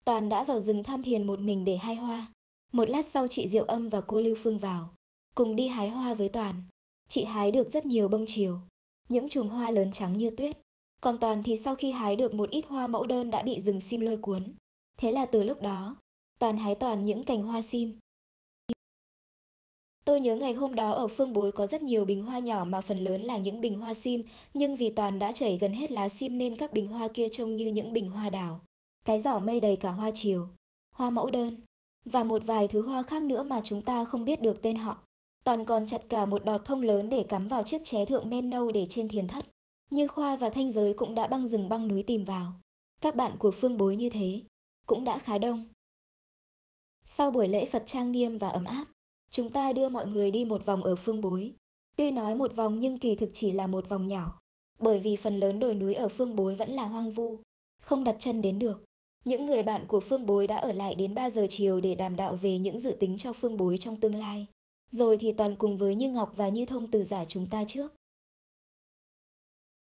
Toàn 0.05 0.29
đã 0.29 0.45
vào 0.45 0.61
rừng 0.61 0.85
tham 0.85 1.03
thiền 1.03 1.27
một 1.27 1.41
mình 1.41 1.65
để 1.65 1.77
hái 1.77 1.95
hoa. 1.95 2.27
Một 2.73 2.91
lát 2.91 3.05
sau 3.05 3.27
chị 3.27 3.49
Diệu 3.49 3.65
Âm 3.65 3.89
và 3.89 4.01
cô 4.01 4.21
Lưu 4.21 4.37
Phương 4.43 4.59
vào, 4.59 4.95
cùng 5.35 5.57
đi 5.57 5.69
hái 5.69 5.89
hoa 5.89 6.15
với 6.15 6.29
Toàn. 6.29 6.63
Chị 7.09 7.25
hái 7.25 7.51
được 7.51 7.71
rất 7.71 7.87
nhiều 7.87 8.09
bông 8.09 8.25
chiều, 8.27 8.59
những 9.09 9.29
chùm 9.29 9.49
hoa 9.49 9.71
lớn 9.71 9.93
trắng 9.93 10.19
như 10.19 10.31
tuyết. 10.31 10.57
Còn 11.01 11.19
Toàn 11.19 11.43
thì 11.43 11.57
sau 11.57 11.75
khi 11.75 11.91
hái 11.91 12.17
được 12.17 12.35
một 12.35 12.51
ít 12.51 12.65
hoa 12.69 12.87
mẫu 12.87 13.07
đơn 13.07 13.31
đã 13.31 13.43
bị 13.43 13.61
rừng 13.61 13.81
sim 13.81 14.01
lôi 14.01 14.17
cuốn. 14.17 14.55
Thế 14.99 15.13
là 15.13 15.27
từ 15.27 15.45
lúc 15.45 15.63
đó, 15.63 15.97
Toàn 16.39 16.57
hái 16.57 16.75
toàn 16.75 17.05
những 17.05 17.25
cành 17.25 17.43
hoa 17.43 17.63
sim. 17.63 17.99
Tôi 20.05 20.21
nhớ 20.21 20.37
ngày 20.37 20.55
hôm 20.55 20.75
đó 20.75 20.91
ở 20.93 21.09
phương 21.09 21.33
bối 21.33 21.53
có 21.53 21.67
rất 21.67 21.83
nhiều 21.83 22.05
bình 22.05 22.23
hoa 22.23 22.39
nhỏ 22.39 22.65
mà 22.65 22.81
phần 22.81 22.99
lớn 22.99 23.23
là 23.23 23.39
những 23.39 23.61
bình 23.61 23.79
hoa 23.79 23.95
sim, 23.95 24.23
nhưng 24.55 24.77
vì 24.77 24.91
Toàn 24.91 25.19
đã 25.19 25.33
chảy 25.33 25.59
gần 25.59 25.73
hết 25.73 25.93
lá 25.93 26.09
sim 26.09 26.39
nên 26.39 26.57
các 26.57 26.73
bình 26.73 26.89
hoa 26.89 27.09
kia 27.09 27.29
trông 27.29 27.57
như 27.57 27.67
những 27.67 27.93
bình 27.93 28.11
hoa 28.11 28.31
đào. 28.31 28.61
Cái 29.05 29.21
giỏ 29.21 29.39
mây 29.39 29.61
đầy 29.61 29.77
cả 29.77 29.91
hoa 29.91 30.11
chiều, 30.15 30.49
hoa 30.95 31.11
mẫu 31.11 31.31
đơn, 31.31 31.57
và 32.05 32.25
một 32.25 32.43
vài 32.45 32.69
thứ 32.69 32.83
hoa 32.83 33.03
khác 33.03 33.23
nữa 33.23 33.43
mà 33.43 33.61
chúng 33.65 33.83
ta 33.83 34.05
không 34.05 34.25
biết 34.25 34.43
được 34.43 34.63
tên 34.63 34.77
họ. 34.77 34.99
Toàn 35.45 35.65
còn 35.65 35.87
chặt 35.87 36.09
cả 36.09 36.27
một 36.27 36.45
đọt 36.45 36.65
thông 36.65 36.83
lớn 36.83 37.09
để 37.09 37.25
cắm 37.29 37.49
vào 37.49 37.63
chiếc 37.63 37.85
ché 37.85 38.05
thượng 38.05 38.31
men 38.31 38.51
nâu 38.51 38.73
để 38.73 38.87
trên 38.89 39.09
thiền 39.09 39.29
thất. 39.29 39.47
Như 39.91 40.09
Khoa 40.09 40.37
và 40.37 40.51
Thanh 40.51 40.73
Giới 40.73 40.95
cũng 40.95 41.15
đã 41.15 41.27
băng 41.27 41.47
rừng 41.47 41.69
băng 41.69 41.89
núi 41.89 42.03
tìm 42.03 42.25
vào. 42.25 42.53
Các 43.01 43.17
bạn 43.17 43.33
của 43.39 43.51
phương 43.51 43.77
bối 43.77 43.97
như 43.97 44.11
thế, 44.11 44.43
cũng 44.87 45.05
đã 45.05 45.19
khá 45.19 45.39
đông. 45.39 45.65
Sau 47.05 47.31
buổi 47.31 47.49
lễ 47.49 47.67
Phật 47.67 47.83
trang 47.87 48.13
nghiêm 48.13 48.39
và 48.39 48.49
ấm 48.49 48.65
áp, 48.65 48.85
chúng 49.33 49.51
ta 49.51 49.73
đưa 49.73 49.89
mọi 49.89 50.07
người 50.07 50.31
đi 50.31 50.45
một 50.45 50.67
vòng 50.67 50.85
ở 50.85 50.97
phương 50.97 51.21
bối. 51.21 51.53
Tuy 51.97 52.11
nói 52.11 52.35
một 52.35 52.57
vòng 52.57 52.79
nhưng 52.79 52.99
kỳ 52.99 53.17
thực 53.17 53.31
chỉ 53.33 53.53
là 53.53 53.67
một 53.67 53.89
vòng 53.89 54.07
nhỏ, 54.07 54.39
bởi 54.79 54.99
vì 55.01 55.17
phần 55.17 55.41
lớn 55.41 55.59
đồi 55.59 55.75
núi 55.75 55.95
ở 55.95 56.09
phương 56.09 56.37
bối 56.37 56.55
vẫn 56.55 56.71
là 56.71 56.85
hoang 56.85 57.13
vu, 57.13 57.39
không 57.83 58.05
đặt 58.05 58.17
chân 58.19 58.43
đến 58.43 58.59
được. 58.59 58.85
Những 59.25 59.47
người 59.47 59.63
bạn 59.63 59.87
của 59.89 60.01
phương 60.01 60.27
bối 60.27 60.47
đã 60.47 60.57
ở 60.57 60.73
lại 60.73 60.95
đến 60.95 61.15
3 61.15 61.31
giờ 61.31 61.47
chiều 61.51 61.81
để 61.81 61.95
đàm 61.95 62.17
đạo 62.17 62.37
về 62.37 62.59
những 62.59 62.81
dự 62.81 62.97
tính 63.01 63.19
cho 63.19 63.33
phương 63.33 63.57
bối 63.57 63.79
trong 63.79 64.01
tương 64.01 64.15
lai. 64.15 64.47
Rồi 64.91 65.17
thì 65.19 65.33
toàn 65.33 65.57
cùng 65.57 65.77
với 65.77 65.95
Như 65.95 66.11
Ngọc 66.11 66.33
và 66.37 66.49
Như 66.49 66.67
Thông 66.67 66.91
từ 66.91 67.05
giả 67.05 67.25
chúng 67.25 67.47
ta 67.47 67.65
trước. 67.65 67.95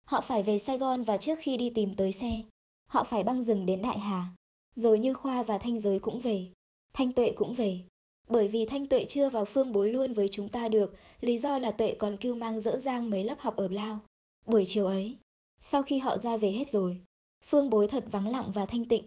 Họ 0.05 0.21
phải 0.21 0.43
về 0.43 0.59
Sài 0.59 0.79
Gòn 0.79 1.03
và 1.03 1.17
trước 1.17 1.39
khi 1.43 1.57
đi 1.57 1.71
tìm 1.71 1.97
tới 1.97 2.13
xe, 2.13 2.43
họ 2.89 3.05
phải 3.05 3.25
băng 3.25 3.43
rừng 3.43 3.67
đến 3.67 3.83
Đại 3.83 3.99
Hà. 3.99 4.35
Rồi 4.75 4.99
Như 4.99 5.15
Khoa 5.15 5.43
và 5.43 5.59
Thanh 5.59 5.81
Giới 5.81 5.99
cũng 5.99 6.21
về. 6.21 6.47
Thanh 6.93 7.13
Tuệ 7.13 7.33
cũng 7.37 7.55
về. 7.55 7.81
Bởi 8.29 8.49
vì 8.49 8.67
Thanh 8.67 8.87
Tuệ 8.87 9.05
chưa 9.09 9.31
vào 9.31 9.45
phương 9.45 9.73
bối 9.73 9.93
luôn 9.93 10.15
với 10.15 10.29
chúng 10.29 10.49
ta 10.49 10.69
được, 10.69 10.95
lý 11.21 11.39
do 11.39 11.59
là 11.59 11.71
Tuệ 11.71 11.95
còn 11.99 12.17
kêu 12.17 12.35
mang 12.35 12.61
dỡ 12.61 12.79
dang 12.79 13.11
mấy 13.11 13.25
lớp 13.25 13.39
học 13.39 13.57
ở 13.57 13.69
Lao. 13.69 13.99
Buổi 14.47 14.65
chiều 14.67 14.87
ấy, 14.87 15.17
sau 15.61 15.83
khi 15.83 15.99
họ 15.99 16.19
ra 16.19 16.37
về 16.37 16.51
hết 16.51 16.71
rồi, 16.71 17.01
phương 17.45 17.71
bối 17.71 17.89
thật 17.89 18.05
vắng 18.11 18.29
lặng 18.29 18.53
và 18.55 18.67
thanh 18.67 18.85
tịnh. 18.85 19.05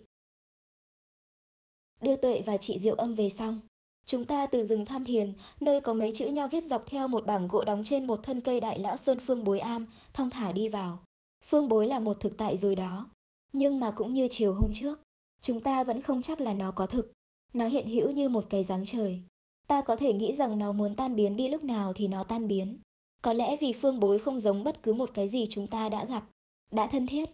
Đưa 2.02 2.16
Tuệ 2.16 2.42
và 2.46 2.58
chị 2.58 2.80
Diệu 2.80 2.96
Âm 2.96 3.16
về 3.16 3.30
xong, 3.30 3.60
chúng 4.06 4.25
ta 4.25 4.46
từ 4.46 4.64
rừng 4.64 4.86
tham 4.86 5.06
thiền, 5.06 5.34
nơi 5.60 5.81
có 5.81 5.94
mấy 5.94 6.12
chữ 6.12 6.28
nho 6.28 6.48
viết 6.48 6.64
dọc 6.64 6.84
theo 6.88 7.08
một 7.08 7.25
bảng 7.25 7.48
gỗ 7.48 7.64
đóng 7.64 7.84
trên 7.84 8.08
một 8.08 8.19
thân 8.24 8.42
cây 8.42 8.60
đại 8.60 8.80
lão 8.80 8.98
sơn 8.98 9.19
phương 9.19 9.44
bối 9.44 9.60
am, 9.60 9.88
thong 10.14 10.30
thả 10.30 10.52
đi 10.52 10.69
vào. 10.69 11.00
Phương 11.46 11.69
bối 11.69 11.88
là 11.88 12.00
một 12.00 12.19
thực 12.19 12.38
tại 12.38 12.58
rồi 12.58 12.75
đó, 12.75 13.10
nhưng 13.54 13.80
mà 13.80 13.92
cũng 13.92 14.14
như 14.14 14.28
chiều 14.31 14.54
hôm 14.54 14.72
trước, 14.74 15.00
chúng 15.42 15.62
ta 15.62 15.84
vẫn 15.84 16.02
không 16.02 16.22
chắc 16.22 16.42
là 16.42 16.54
nó 16.54 16.72
có 16.72 16.88
thực. 16.88 17.17
Nó 17.53 17.67
hiện 17.67 17.88
hữu 17.88 18.11
như 18.11 18.29
một 18.29 18.45
cái 18.49 18.63
dáng 18.63 18.85
trời. 18.85 19.21
Ta 19.67 19.81
có 19.81 19.95
thể 19.95 20.13
nghĩ 20.13 20.35
rằng 20.35 20.59
nó 20.59 20.71
muốn 20.71 20.95
tan 20.95 21.15
biến 21.15 21.35
đi 21.35 21.47
lúc 21.47 21.63
nào 21.63 21.94
thì 21.94 22.07
nó 22.07 22.23
tan 22.23 22.47
biến. 22.47 22.79
Có 23.21 23.33
lẽ 23.33 23.57
vì 23.61 23.73
phương 23.73 23.99
bối 23.99 24.19
không 24.19 24.39
giống 24.39 24.63
bất 24.63 24.83
cứ 24.83 24.94
một 24.94 25.09
cái 25.13 25.27
gì 25.27 25.45
chúng 25.49 25.67
ta 25.67 25.89
đã 25.89 26.05
gặp, 26.05 26.23
đã 26.71 26.88
thân 26.88 27.07
thiết. 27.07 27.29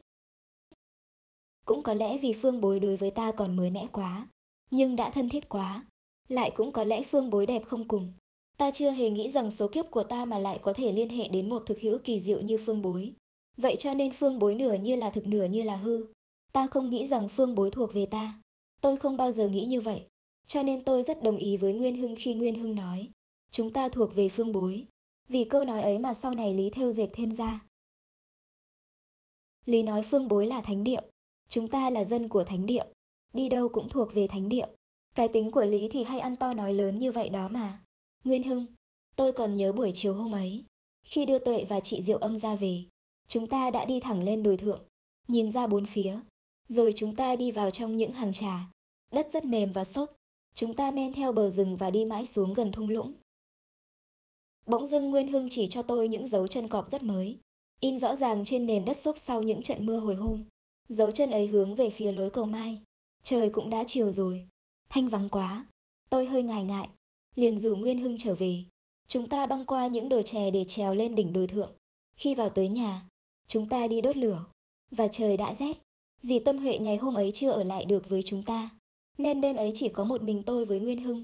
Cũng 1.65 1.83
có 1.83 1.93
lẽ 1.93 2.17
vì 2.17 2.33
phương 2.33 2.61
bối 2.61 2.79
đối 2.79 2.97
với 2.97 3.11
ta 3.11 3.31
còn 3.31 3.55
mới 3.55 3.69
mẻ 3.69 3.87
quá, 3.91 4.27
nhưng 4.71 4.95
đã 4.95 5.09
thân 5.09 5.29
thiết 5.29 5.49
quá. 5.49 5.85
Lại 6.27 6.51
cũng 6.55 6.71
có 6.71 6.83
lẽ 6.83 7.03
phương 7.03 7.29
bối 7.29 7.45
đẹp 7.45 7.65
không 7.65 7.87
cùng. 7.87 8.13
Ta 8.57 8.71
chưa 8.71 8.91
hề 8.91 9.09
nghĩ 9.09 9.31
rằng 9.31 9.51
số 9.51 9.67
kiếp 9.67 9.91
của 9.91 10.03
ta 10.03 10.25
mà 10.25 10.39
lại 10.39 10.59
có 10.61 10.73
thể 10.73 10.91
liên 10.91 11.09
hệ 11.09 11.27
đến 11.27 11.49
một 11.49 11.63
thực 11.65 11.79
hữu 11.79 11.97
kỳ 12.03 12.19
diệu 12.19 12.41
như 12.41 12.57
phương 12.65 12.81
bối. 12.81 13.13
Vậy 13.57 13.75
cho 13.75 13.93
nên 13.93 14.11
phương 14.11 14.39
bối 14.39 14.55
nửa 14.55 14.73
như 14.73 14.95
là 14.95 15.09
thực 15.09 15.27
nửa 15.27 15.45
như 15.45 15.63
là 15.63 15.75
hư. 15.75 16.05
Ta 16.53 16.67
không 16.67 16.89
nghĩ 16.89 17.07
rằng 17.07 17.29
phương 17.29 17.55
bối 17.55 17.71
thuộc 17.71 17.93
về 17.93 18.05
ta. 18.05 18.42
Tôi 18.83 18.97
không 18.97 19.17
bao 19.17 19.31
giờ 19.31 19.47
nghĩ 19.47 19.65
như 19.65 19.81
vậy. 19.81 20.05
Cho 20.47 20.63
nên 20.63 20.83
tôi 20.83 21.03
rất 21.03 21.23
đồng 21.23 21.37
ý 21.37 21.57
với 21.57 21.73
Nguyên 21.73 21.97
Hưng 21.97 22.15
khi 22.19 22.33
Nguyên 22.33 22.55
Hưng 22.55 22.75
nói, 22.75 23.09
chúng 23.51 23.73
ta 23.73 23.89
thuộc 23.89 24.15
về 24.15 24.29
phương 24.29 24.51
bối. 24.51 24.85
Vì 25.27 25.43
câu 25.43 25.65
nói 25.65 25.81
ấy 25.81 25.99
mà 25.99 26.13
sau 26.13 26.33
này 26.33 26.53
Lý 26.53 26.69
theo 26.69 26.93
dệt 26.93 27.07
thêm 27.13 27.35
ra. 27.35 27.59
Lý 29.65 29.83
nói 29.83 30.03
phương 30.03 30.27
bối 30.27 30.47
là 30.47 30.61
thánh 30.61 30.83
điệu, 30.83 31.01
chúng 31.49 31.67
ta 31.67 31.89
là 31.89 32.03
dân 32.03 32.29
của 32.29 32.43
thánh 32.43 32.65
điệu, 32.65 32.85
đi 33.33 33.49
đâu 33.49 33.69
cũng 33.69 33.89
thuộc 33.89 34.13
về 34.13 34.27
thánh 34.27 34.49
điệu. 34.49 34.67
Cái 35.15 35.27
tính 35.27 35.51
của 35.51 35.65
Lý 35.65 35.87
thì 35.91 36.03
hay 36.03 36.19
ăn 36.19 36.35
to 36.35 36.53
nói 36.53 36.73
lớn 36.73 36.99
như 36.99 37.11
vậy 37.11 37.29
đó 37.29 37.47
mà. 37.47 37.83
Nguyên 38.23 38.43
Hưng, 38.43 38.65
tôi 39.15 39.31
còn 39.31 39.57
nhớ 39.57 39.71
buổi 39.71 39.91
chiều 39.93 40.13
hôm 40.13 40.31
ấy, 40.31 40.63
khi 41.03 41.25
đưa 41.25 41.39
Tuệ 41.39 41.65
và 41.69 41.79
chị 41.79 42.01
Diệu 42.01 42.17
Âm 42.17 42.39
ra 42.39 42.55
về, 42.55 42.83
chúng 43.27 43.47
ta 43.47 43.71
đã 43.71 43.85
đi 43.85 43.99
thẳng 43.99 44.23
lên 44.23 44.43
đồi 44.43 44.57
thượng, 44.57 44.81
nhìn 45.27 45.51
ra 45.51 45.67
bốn 45.67 45.85
phía, 45.85 46.19
rồi 46.67 46.93
chúng 46.95 47.15
ta 47.15 47.35
đi 47.35 47.51
vào 47.51 47.71
trong 47.71 47.97
những 47.97 48.11
hàng 48.11 48.33
trà. 48.33 48.69
Đất 49.11 49.27
rất 49.33 49.45
mềm 49.45 49.71
và 49.71 49.83
xốp, 49.83 50.15
Chúng 50.55 50.73
ta 50.73 50.91
men 50.91 51.13
theo 51.13 51.31
bờ 51.31 51.49
rừng 51.49 51.77
và 51.77 51.89
đi 51.89 52.05
mãi 52.05 52.25
xuống 52.25 52.53
gần 52.53 52.71
thung 52.71 52.89
lũng. 52.89 53.13
Bỗng 54.65 54.87
dưng 54.87 55.09
Nguyên 55.09 55.27
Hưng 55.27 55.47
chỉ 55.49 55.67
cho 55.67 55.81
tôi 55.81 56.07
những 56.07 56.27
dấu 56.27 56.47
chân 56.47 56.67
cọp 56.67 56.91
rất 56.91 57.03
mới, 57.03 57.37
in 57.79 57.99
rõ 57.99 58.15
ràng 58.15 58.45
trên 58.45 58.65
nền 58.65 58.85
đất 58.85 58.97
xốp 58.97 59.17
sau 59.17 59.41
những 59.41 59.61
trận 59.61 59.85
mưa 59.85 59.99
hồi 59.99 60.15
hôm. 60.15 60.43
Dấu 60.89 61.11
chân 61.11 61.31
ấy 61.31 61.47
hướng 61.47 61.75
về 61.75 61.89
phía 61.89 62.11
lối 62.11 62.29
cầu 62.29 62.45
mai. 62.45 62.81
Trời 63.23 63.49
cũng 63.49 63.69
đã 63.69 63.83
chiều 63.87 64.11
rồi. 64.11 64.47
Thanh 64.89 65.09
vắng 65.09 65.29
quá. 65.29 65.65
Tôi 66.09 66.25
hơi 66.25 66.43
ngại 66.43 66.63
ngại. 66.63 66.89
Liền 67.35 67.59
rủ 67.59 67.75
Nguyên 67.75 67.99
Hưng 67.99 68.17
trở 68.17 68.35
về. 68.35 68.63
Chúng 69.07 69.29
ta 69.29 69.45
băng 69.45 69.65
qua 69.65 69.87
những 69.87 70.09
đồi 70.09 70.23
chè 70.23 70.51
để 70.51 70.63
trèo 70.63 70.95
lên 70.95 71.15
đỉnh 71.15 71.33
đồi 71.33 71.47
thượng. 71.47 71.71
Khi 72.15 72.35
vào 72.35 72.49
tới 72.49 72.67
nhà, 72.69 73.09
chúng 73.47 73.69
ta 73.69 73.87
đi 73.87 74.01
đốt 74.01 74.17
lửa. 74.17 74.45
Và 74.91 75.07
trời 75.07 75.37
đã 75.37 75.53
rét. 75.53 75.82
Dì 76.27 76.39
Tâm 76.39 76.57
Huệ 76.57 76.77
ngày 76.77 76.97
hôm 76.97 77.13
ấy 77.13 77.31
chưa 77.31 77.51
ở 77.51 77.63
lại 77.63 77.85
được 77.85 78.09
với 78.09 78.21
chúng 78.21 78.43
ta 78.43 78.69
nên 79.17 79.41
đêm 79.41 79.55
ấy 79.55 79.71
chỉ 79.73 79.89
có 79.89 80.03
một 80.03 80.21
mình 80.21 80.43
tôi 80.43 80.65
với 80.65 80.79
Nguyên 80.79 81.01
Hưng. 81.01 81.23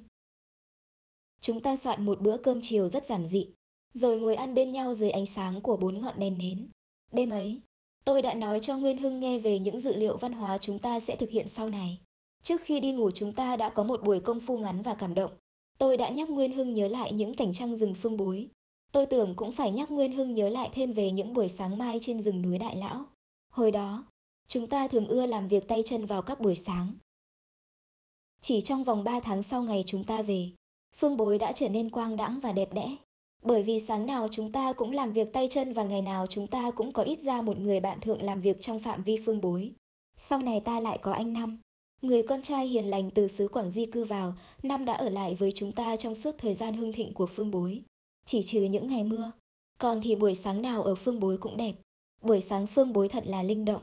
Chúng 1.42 1.62
ta 1.62 1.76
soạn 1.76 2.06
một 2.06 2.22
bữa 2.22 2.38
cơm 2.38 2.60
chiều 2.62 2.90
rất 2.90 3.06
giản 3.06 3.26
dị, 3.26 3.48
rồi 3.94 4.20
ngồi 4.20 4.36
ăn 4.36 4.54
bên 4.54 4.72
nhau 4.72 4.94
dưới 4.94 5.10
ánh 5.10 5.26
sáng 5.26 5.62
của 5.62 5.78
bốn 5.78 6.02
ngọn 6.02 6.20
đèn 6.20 6.38
nến. 6.38 6.68
Đêm 7.12 7.30
ấy, 7.30 7.60
tôi 8.06 8.22
đã 8.22 8.34
nói 8.34 8.60
cho 8.60 8.78
Nguyên 8.78 8.98
Hưng 8.98 9.20
nghe 9.20 9.40
về 9.40 9.60
những 9.60 9.80
dự 9.80 9.96
liệu 9.96 10.18
văn 10.18 10.34
hóa 10.34 10.58
chúng 10.58 10.80
ta 10.80 11.00
sẽ 11.00 11.16
thực 11.16 11.30
hiện 11.30 11.48
sau 11.48 11.70
này. 11.70 11.98
Trước 12.42 12.62
khi 12.62 12.80
đi 12.80 12.92
ngủ 12.92 13.12
chúng 13.12 13.34
ta 13.34 13.58
đã 13.58 13.70
có 13.70 13.84
một 13.84 14.04
buổi 14.04 14.20
công 14.20 14.40
phu 14.40 14.58
ngắn 14.58 14.82
và 14.82 14.96
cảm 14.96 15.14
động. 15.14 15.32
Tôi 15.78 15.98
đã 15.98 16.10
nhắc 16.10 16.30
Nguyên 16.30 16.52
Hưng 16.52 16.74
nhớ 16.74 16.88
lại 16.88 17.12
những 17.12 17.36
cảnh 17.36 17.54
trăng 17.54 17.76
rừng 17.76 17.94
phương 18.02 18.18
bối. 18.18 18.50
Tôi 18.92 19.06
tưởng 19.06 19.36
cũng 19.36 19.52
phải 19.52 19.72
nhắc 19.72 19.92
Nguyên 19.92 20.12
Hưng 20.12 20.34
nhớ 20.34 20.50
lại 20.50 20.70
thêm 20.74 20.94
về 20.94 21.12
những 21.12 21.34
buổi 21.34 21.50
sáng 21.50 21.78
mai 21.78 21.98
trên 22.02 22.22
rừng 22.22 22.42
núi 22.42 22.58
Đại 22.58 22.76
Lão. 22.76 23.06
Hồi 23.50 23.72
đó, 23.72 24.04
chúng 24.50 24.68
ta 24.68 24.88
thường 24.88 25.08
ưa 25.08 25.26
làm 25.26 25.48
việc 25.48 25.68
tay 25.68 25.82
chân 25.86 26.06
vào 26.06 26.22
các 26.22 26.40
buổi 26.40 26.56
sáng. 26.56 26.94
Chỉ 28.42 28.62
trong 28.62 28.84
vòng 28.84 29.04
3 29.04 29.20
tháng 29.20 29.44
sau 29.44 29.64
ngày 29.64 29.84
chúng 29.86 30.04
ta 30.04 30.22
về, 30.22 30.50
phương 30.96 31.18
bối 31.18 31.38
đã 31.38 31.52
trở 31.52 31.70
nên 31.70 31.90
quang 31.90 32.18
đãng 32.18 32.40
và 32.40 32.52
đẹp 32.52 32.74
đẽ. 32.74 32.96
Bởi 33.44 33.64
vì 33.64 33.80
sáng 33.80 34.06
nào 34.06 34.28
chúng 34.32 34.52
ta 34.52 34.74
cũng 34.74 34.92
làm 34.92 35.14
việc 35.14 35.34
tay 35.34 35.48
chân 35.52 35.74
và 35.74 35.84
ngày 35.84 36.02
nào 36.02 36.28
chúng 36.28 36.48
ta 36.48 36.72
cũng 36.72 36.92
có 36.92 37.04
ít 37.04 37.20
ra 37.20 37.42
một 37.42 37.58
người 37.58 37.80
bạn 37.80 38.02
thượng 38.02 38.22
làm 38.22 38.42
việc 38.42 38.62
trong 38.62 38.80
phạm 38.80 39.04
vi 39.04 39.18
phương 39.26 39.42
bối. 39.42 39.72
Sau 40.18 40.42
này 40.42 40.60
ta 40.60 40.80
lại 40.80 40.98
có 40.98 41.12
anh 41.12 41.34
Năm. 41.34 41.60
Người 42.02 42.24
con 42.24 42.42
trai 42.42 42.68
hiền 42.68 42.86
lành 42.86 43.12
từ 43.12 43.28
xứ 43.28 43.48
Quảng 43.48 43.72
Di 43.72 43.86
cư 43.86 44.06
vào, 44.06 44.34
Năm 44.64 44.86
đã 44.86 44.94
ở 44.94 45.10
lại 45.10 45.36
với 45.36 45.52
chúng 45.52 45.72
ta 45.72 45.96
trong 45.96 46.16
suốt 46.16 46.36
thời 46.38 46.54
gian 46.54 46.74
hưng 46.74 46.94
thịnh 46.94 47.14
của 47.14 47.26
phương 47.26 47.52
bối. 47.52 47.82
Chỉ 48.26 48.44
trừ 48.44 48.62
những 48.62 48.88
ngày 48.88 49.04
mưa. 49.04 49.32
Còn 49.78 50.02
thì 50.02 50.16
buổi 50.16 50.36
sáng 50.36 50.62
nào 50.62 50.84
ở 50.84 50.96
phương 50.96 51.20
bối 51.20 51.38
cũng 51.38 51.58
đẹp. 51.58 51.74
Buổi 52.22 52.42
sáng 52.42 52.68
phương 52.68 52.94
bối 52.94 53.10
thật 53.10 53.24
là 53.28 53.44
linh 53.44 53.66
động. 53.66 53.82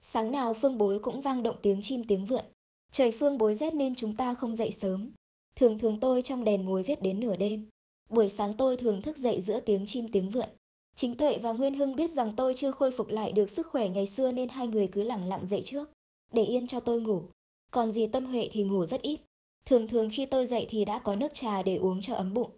Sáng 0.00 0.32
nào 0.32 0.54
phương 0.54 0.78
bối 0.78 0.98
cũng 0.98 1.20
vang 1.20 1.42
động 1.42 1.56
tiếng 1.62 1.82
chim 1.82 2.04
tiếng 2.08 2.26
vượn. 2.26 2.44
Trời 2.92 3.12
phương 3.12 3.38
bối 3.38 3.54
rét 3.54 3.74
nên 3.74 3.94
chúng 3.94 4.16
ta 4.16 4.34
không 4.34 4.56
dậy 4.56 4.70
sớm. 4.70 5.10
Thường 5.56 5.78
thường 5.78 6.00
tôi 6.00 6.22
trong 6.22 6.44
đèn 6.44 6.64
ngồi 6.64 6.82
viết 6.82 7.02
đến 7.02 7.20
nửa 7.20 7.36
đêm. 7.36 7.68
Buổi 8.08 8.28
sáng 8.28 8.54
tôi 8.56 8.76
thường 8.76 9.02
thức 9.02 9.16
dậy 9.16 9.40
giữa 9.40 9.60
tiếng 9.60 9.86
chim 9.86 10.08
tiếng 10.12 10.30
vượn. 10.30 10.48
Chính 10.94 11.16
Tuệ 11.16 11.38
và 11.38 11.52
Nguyên 11.52 11.74
Hưng 11.74 11.96
biết 11.96 12.10
rằng 12.10 12.36
tôi 12.36 12.54
chưa 12.54 12.70
khôi 12.70 12.90
phục 12.90 13.08
lại 13.08 13.32
được 13.32 13.50
sức 13.50 13.66
khỏe 13.66 13.88
ngày 13.88 14.06
xưa 14.06 14.32
nên 14.32 14.48
hai 14.48 14.66
người 14.66 14.88
cứ 14.92 15.02
lẳng 15.02 15.28
lặng 15.28 15.46
dậy 15.48 15.60
trước, 15.64 15.90
để 16.32 16.44
yên 16.44 16.66
cho 16.66 16.80
tôi 16.80 17.00
ngủ. 17.00 17.22
Còn 17.70 17.92
dì 17.92 18.06
Tâm 18.06 18.26
Huệ 18.26 18.48
thì 18.52 18.62
ngủ 18.62 18.86
rất 18.86 19.02
ít. 19.02 19.20
Thường 19.66 19.88
thường 19.88 20.08
khi 20.12 20.26
tôi 20.26 20.46
dậy 20.46 20.66
thì 20.68 20.84
đã 20.84 20.98
có 20.98 21.16
nước 21.16 21.34
trà 21.34 21.62
để 21.62 21.76
uống 21.76 22.00
cho 22.00 22.14
ấm 22.14 22.34
bụng. 22.34 22.50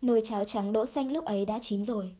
Nồi 0.00 0.20
cháo 0.24 0.44
trắng 0.44 0.72
đỗ 0.72 0.86
xanh 0.86 1.12
lúc 1.12 1.24
ấy 1.24 1.44
đã 1.44 1.58
chín 1.58 1.84
rồi. 1.84 2.10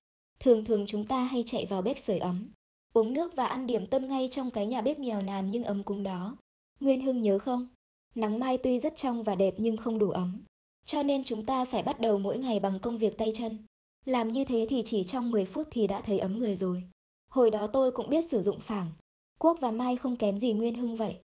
Thường 0.41 0.65
thường 0.65 0.87
chúng 0.87 1.07
ta 1.07 1.25
hay 1.25 1.43
chạy 1.47 1.67
vào 1.67 1.83
bếp 1.83 1.99
sưởi 1.99 2.19
ấm, 2.19 2.51
uống 2.93 3.13
nước 3.13 3.37
và 3.37 3.47
ăn 3.47 3.67
điểm 3.67 3.87
tâm 3.87 4.09
ngay 4.09 4.29
trong 4.31 4.51
cái 4.51 4.67
nhà 4.67 4.81
bếp 4.81 4.99
nghèo 4.99 5.23
nàn 5.23 5.51
nhưng 5.51 5.65
ấm 5.65 5.83
cúng 5.83 6.03
đó. 6.03 6.37
Nguyên 6.81 7.01
Hưng 7.01 7.23
nhớ 7.23 7.39
không? 7.39 7.69
Nắng 8.15 8.39
mai 8.39 8.59
tuy 8.59 8.81
rất 8.81 8.97
trong 8.97 9.23
và 9.23 9.35
đẹp 9.35 9.55
nhưng 9.57 9.77
không 9.77 9.99
đủ 9.99 10.11
ấm. 10.11 10.43
Cho 10.85 11.03
nên 11.03 11.25
chúng 11.25 11.47
ta 11.47 11.65
phải 11.65 11.83
bắt 11.83 12.01
đầu 12.01 12.19
mỗi 12.19 12.39
ngày 12.39 12.61
bằng 12.61 12.79
công 12.81 12.99
việc 12.99 13.19
tay 13.19 13.29
chân. 13.35 13.59
Làm 14.05 14.33
như 14.33 14.45
thế 14.45 14.67
thì 14.69 14.83
chỉ 14.85 15.05
trong 15.05 15.31
10 15.31 15.45
phút 15.45 15.69
thì 15.71 15.87
đã 15.87 16.01
thấy 16.01 16.19
ấm 16.19 16.39
người 16.39 16.55
rồi. 16.55 16.83
Hồi 17.31 17.51
đó 17.51 17.67
tôi 17.67 17.91
cũng 17.91 18.11
biết 18.11 18.23
sử 18.23 18.43
dụng 18.43 18.61
phẳng. 18.61 18.91
Quốc 19.39 19.59
và 19.61 19.71
Mai 19.71 19.97
không 19.97 20.17
kém 20.17 20.39
gì 20.39 20.53
Nguyên 20.53 20.75
Hưng 20.75 20.97
vậy. 20.97 21.17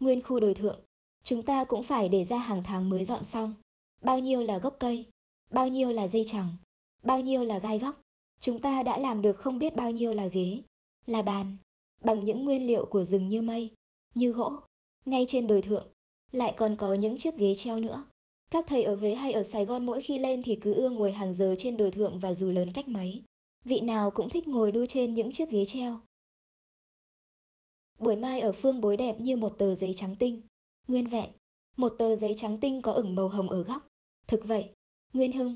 Nguyên 0.00 0.22
khu 0.22 0.40
đồi 0.40 0.54
thượng, 0.54 0.80
chúng 1.24 1.42
ta 1.42 1.64
cũng 1.64 1.82
phải 1.82 2.08
để 2.08 2.24
ra 2.24 2.38
hàng 2.38 2.62
tháng 2.64 2.90
mới 2.90 3.04
dọn 3.04 3.24
xong. 3.24 3.54
Bao 4.02 4.18
nhiêu 4.18 4.42
là 4.42 4.58
gốc 4.58 4.76
cây, 4.80 5.06
bao 5.50 5.68
nhiêu 5.68 5.92
là 5.92 6.08
dây 6.08 6.24
chẳng, 6.26 6.56
bao 7.02 7.20
nhiêu 7.20 7.44
là 7.44 7.58
gai 7.58 7.78
góc. 7.78 8.02
Chúng 8.40 8.60
ta 8.60 8.82
đã 8.82 8.98
làm 8.98 9.22
được 9.22 9.36
không 9.36 9.58
biết 9.58 9.76
bao 9.76 9.90
nhiêu 9.90 10.14
là 10.14 10.26
ghế, 10.26 10.62
là 11.06 11.22
bàn, 11.22 11.56
bằng 12.04 12.24
những 12.24 12.44
nguyên 12.44 12.66
liệu 12.66 12.86
của 12.86 13.04
rừng 13.04 13.28
như 13.28 13.42
mây, 13.42 13.70
như 14.14 14.32
gỗ. 14.32 14.52
Ngay 15.04 15.24
trên 15.28 15.46
đồi 15.46 15.62
thượng, 15.62 15.86
lại 16.32 16.54
còn 16.56 16.76
có 16.76 16.94
những 16.94 17.16
chiếc 17.16 17.36
ghế 17.36 17.54
treo 17.54 17.80
nữa. 17.80 18.04
Các 18.50 18.64
thầy 18.68 18.82
ở 18.84 18.96
Huế 18.96 19.14
hay 19.14 19.32
ở 19.32 19.42
Sài 19.42 19.64
Gòn 19.64 19.86
mỗi 19.86 20.00
khi 20.00 20.18
lên 20.18 20.42
thì 20.42 20.56
cứ 20.56 20.74
ưa 20.74 20.90
ngồi 20.90 21.12
hàng 21.12 21.34
giờ 21.34 21.54
trên 21.58 21.76
đồi 21.76 21.90
thượng 21.90 22.18
và 22.18 22.34
dù 22.34 22.50
lớn 22.50 22.72
cách 22.72 22.88
mấy. 22.88 23.22
Vị 23.64 23.80
nào 23.80 24.10
cũng 24.10 24.28
thích 24.28 24.48
ngồi 24.48 24.72
đu 24.72 24.86
trên 24.86 25.14
những 25.14 25.32
chiếc 25.32 25.50
ghế 25.50 25.64
treo. 25.64 26.00
Buổi 27.98 28.16
mai 28.16 28.40
ở 28.40 28.52
phương 28.52 28.80
bối 28.80 28.96
đẹp 28.96 29.20
như 29.20 29.36
một 29.36 29.58
tờ 29.58 29.74
giấy 29.74 29.92
trắng 29.96 30.16
tinh, 30.18 30.42
nguyên 30.88 31.06
vẹn, 31.06 31.30
một 31.76 31.88
tờ 31.98 32.16
giấy 32.16 32.32
trắng 32.36 32.58
tinh 32.60 32.82
có 32.82 32.92
ửng 32.92 33.14
màu 33.14 33.28
hồng 33.28 33.50
ở 33.50 33.62
góc. 33.62 33.86
Thực 34.26 34.44
vậy, 34.44 34.70
Nguyên 35.12 35.32
Hưng, 35.32 35.54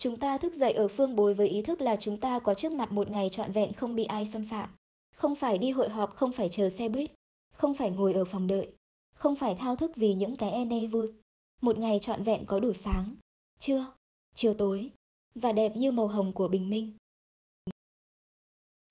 chúng 0.00 0.16
ta 0.16 0.38
thức 0.38 0.54
dậy 0.54 0.72
ở 0.72 0.88
phương 0.88 1.16
bối 1.16 1.34
với 1.34 1.48
ý 1.48 1.62
thức 1.62 1.80
là 1.80 1.96
chúng 1.96 2.20
ta 2.20 2.38
có 2.38 2.54
trước 2.54 2.72
mặt 2.72 2.92
một 2.92 3.10
ngày 3.10 3.28
trọn 3.28 3.52
vẹn 3.52 3.72
không 3.72 3.94
bị 3.94 4.04
ai 4.04 4.26
xâm 4.26 4.46
phạm. 4.46 4.70
Không 5.16 5.34
phải 5.34 5.58
đi 5.58 5.70
hội 5.70 5.88
họp, 5.88 6.16
không 6.16 6.32
phải 6.32 6.48
chờ 6.48 6.68
xe 6.68 6.88
buýt, 6.88 7.10
không 7.52 7.74
phải 7.74 7.90
ngồi 7.90 8.12
ở 8.12 8.24
phòng 8.24 8.46
đợi, 8.46 8.72
không 9.14 9.36
phải 9.36 9.54
thao 9.54 9.76
thức 9.76 9.90
vì 9.96 10.14
những 10.14 10.36
cái 10.36 10.50
ene 10.50 10.86
vui. 10.86 11.12
Một 11.60 11.78
ngày 11.78 11.98
trọn 11.98 12.22
vẹn 12.22 12.46
có 12.46 12.60
đủ 12.60 12.72
sáng, 12.72 13.16
trưa, 13.58 13.86
chiều 14.34 14.54
tối, 14.54 14.90
và 15.34 15.52
đẹp 15.52 15.76
như 15.76 15.92
màu 15.92 16.08
hồng 16.08 16.32
của 16.32 16.48
bình 16.48 16.70
minh. 16.70 16.92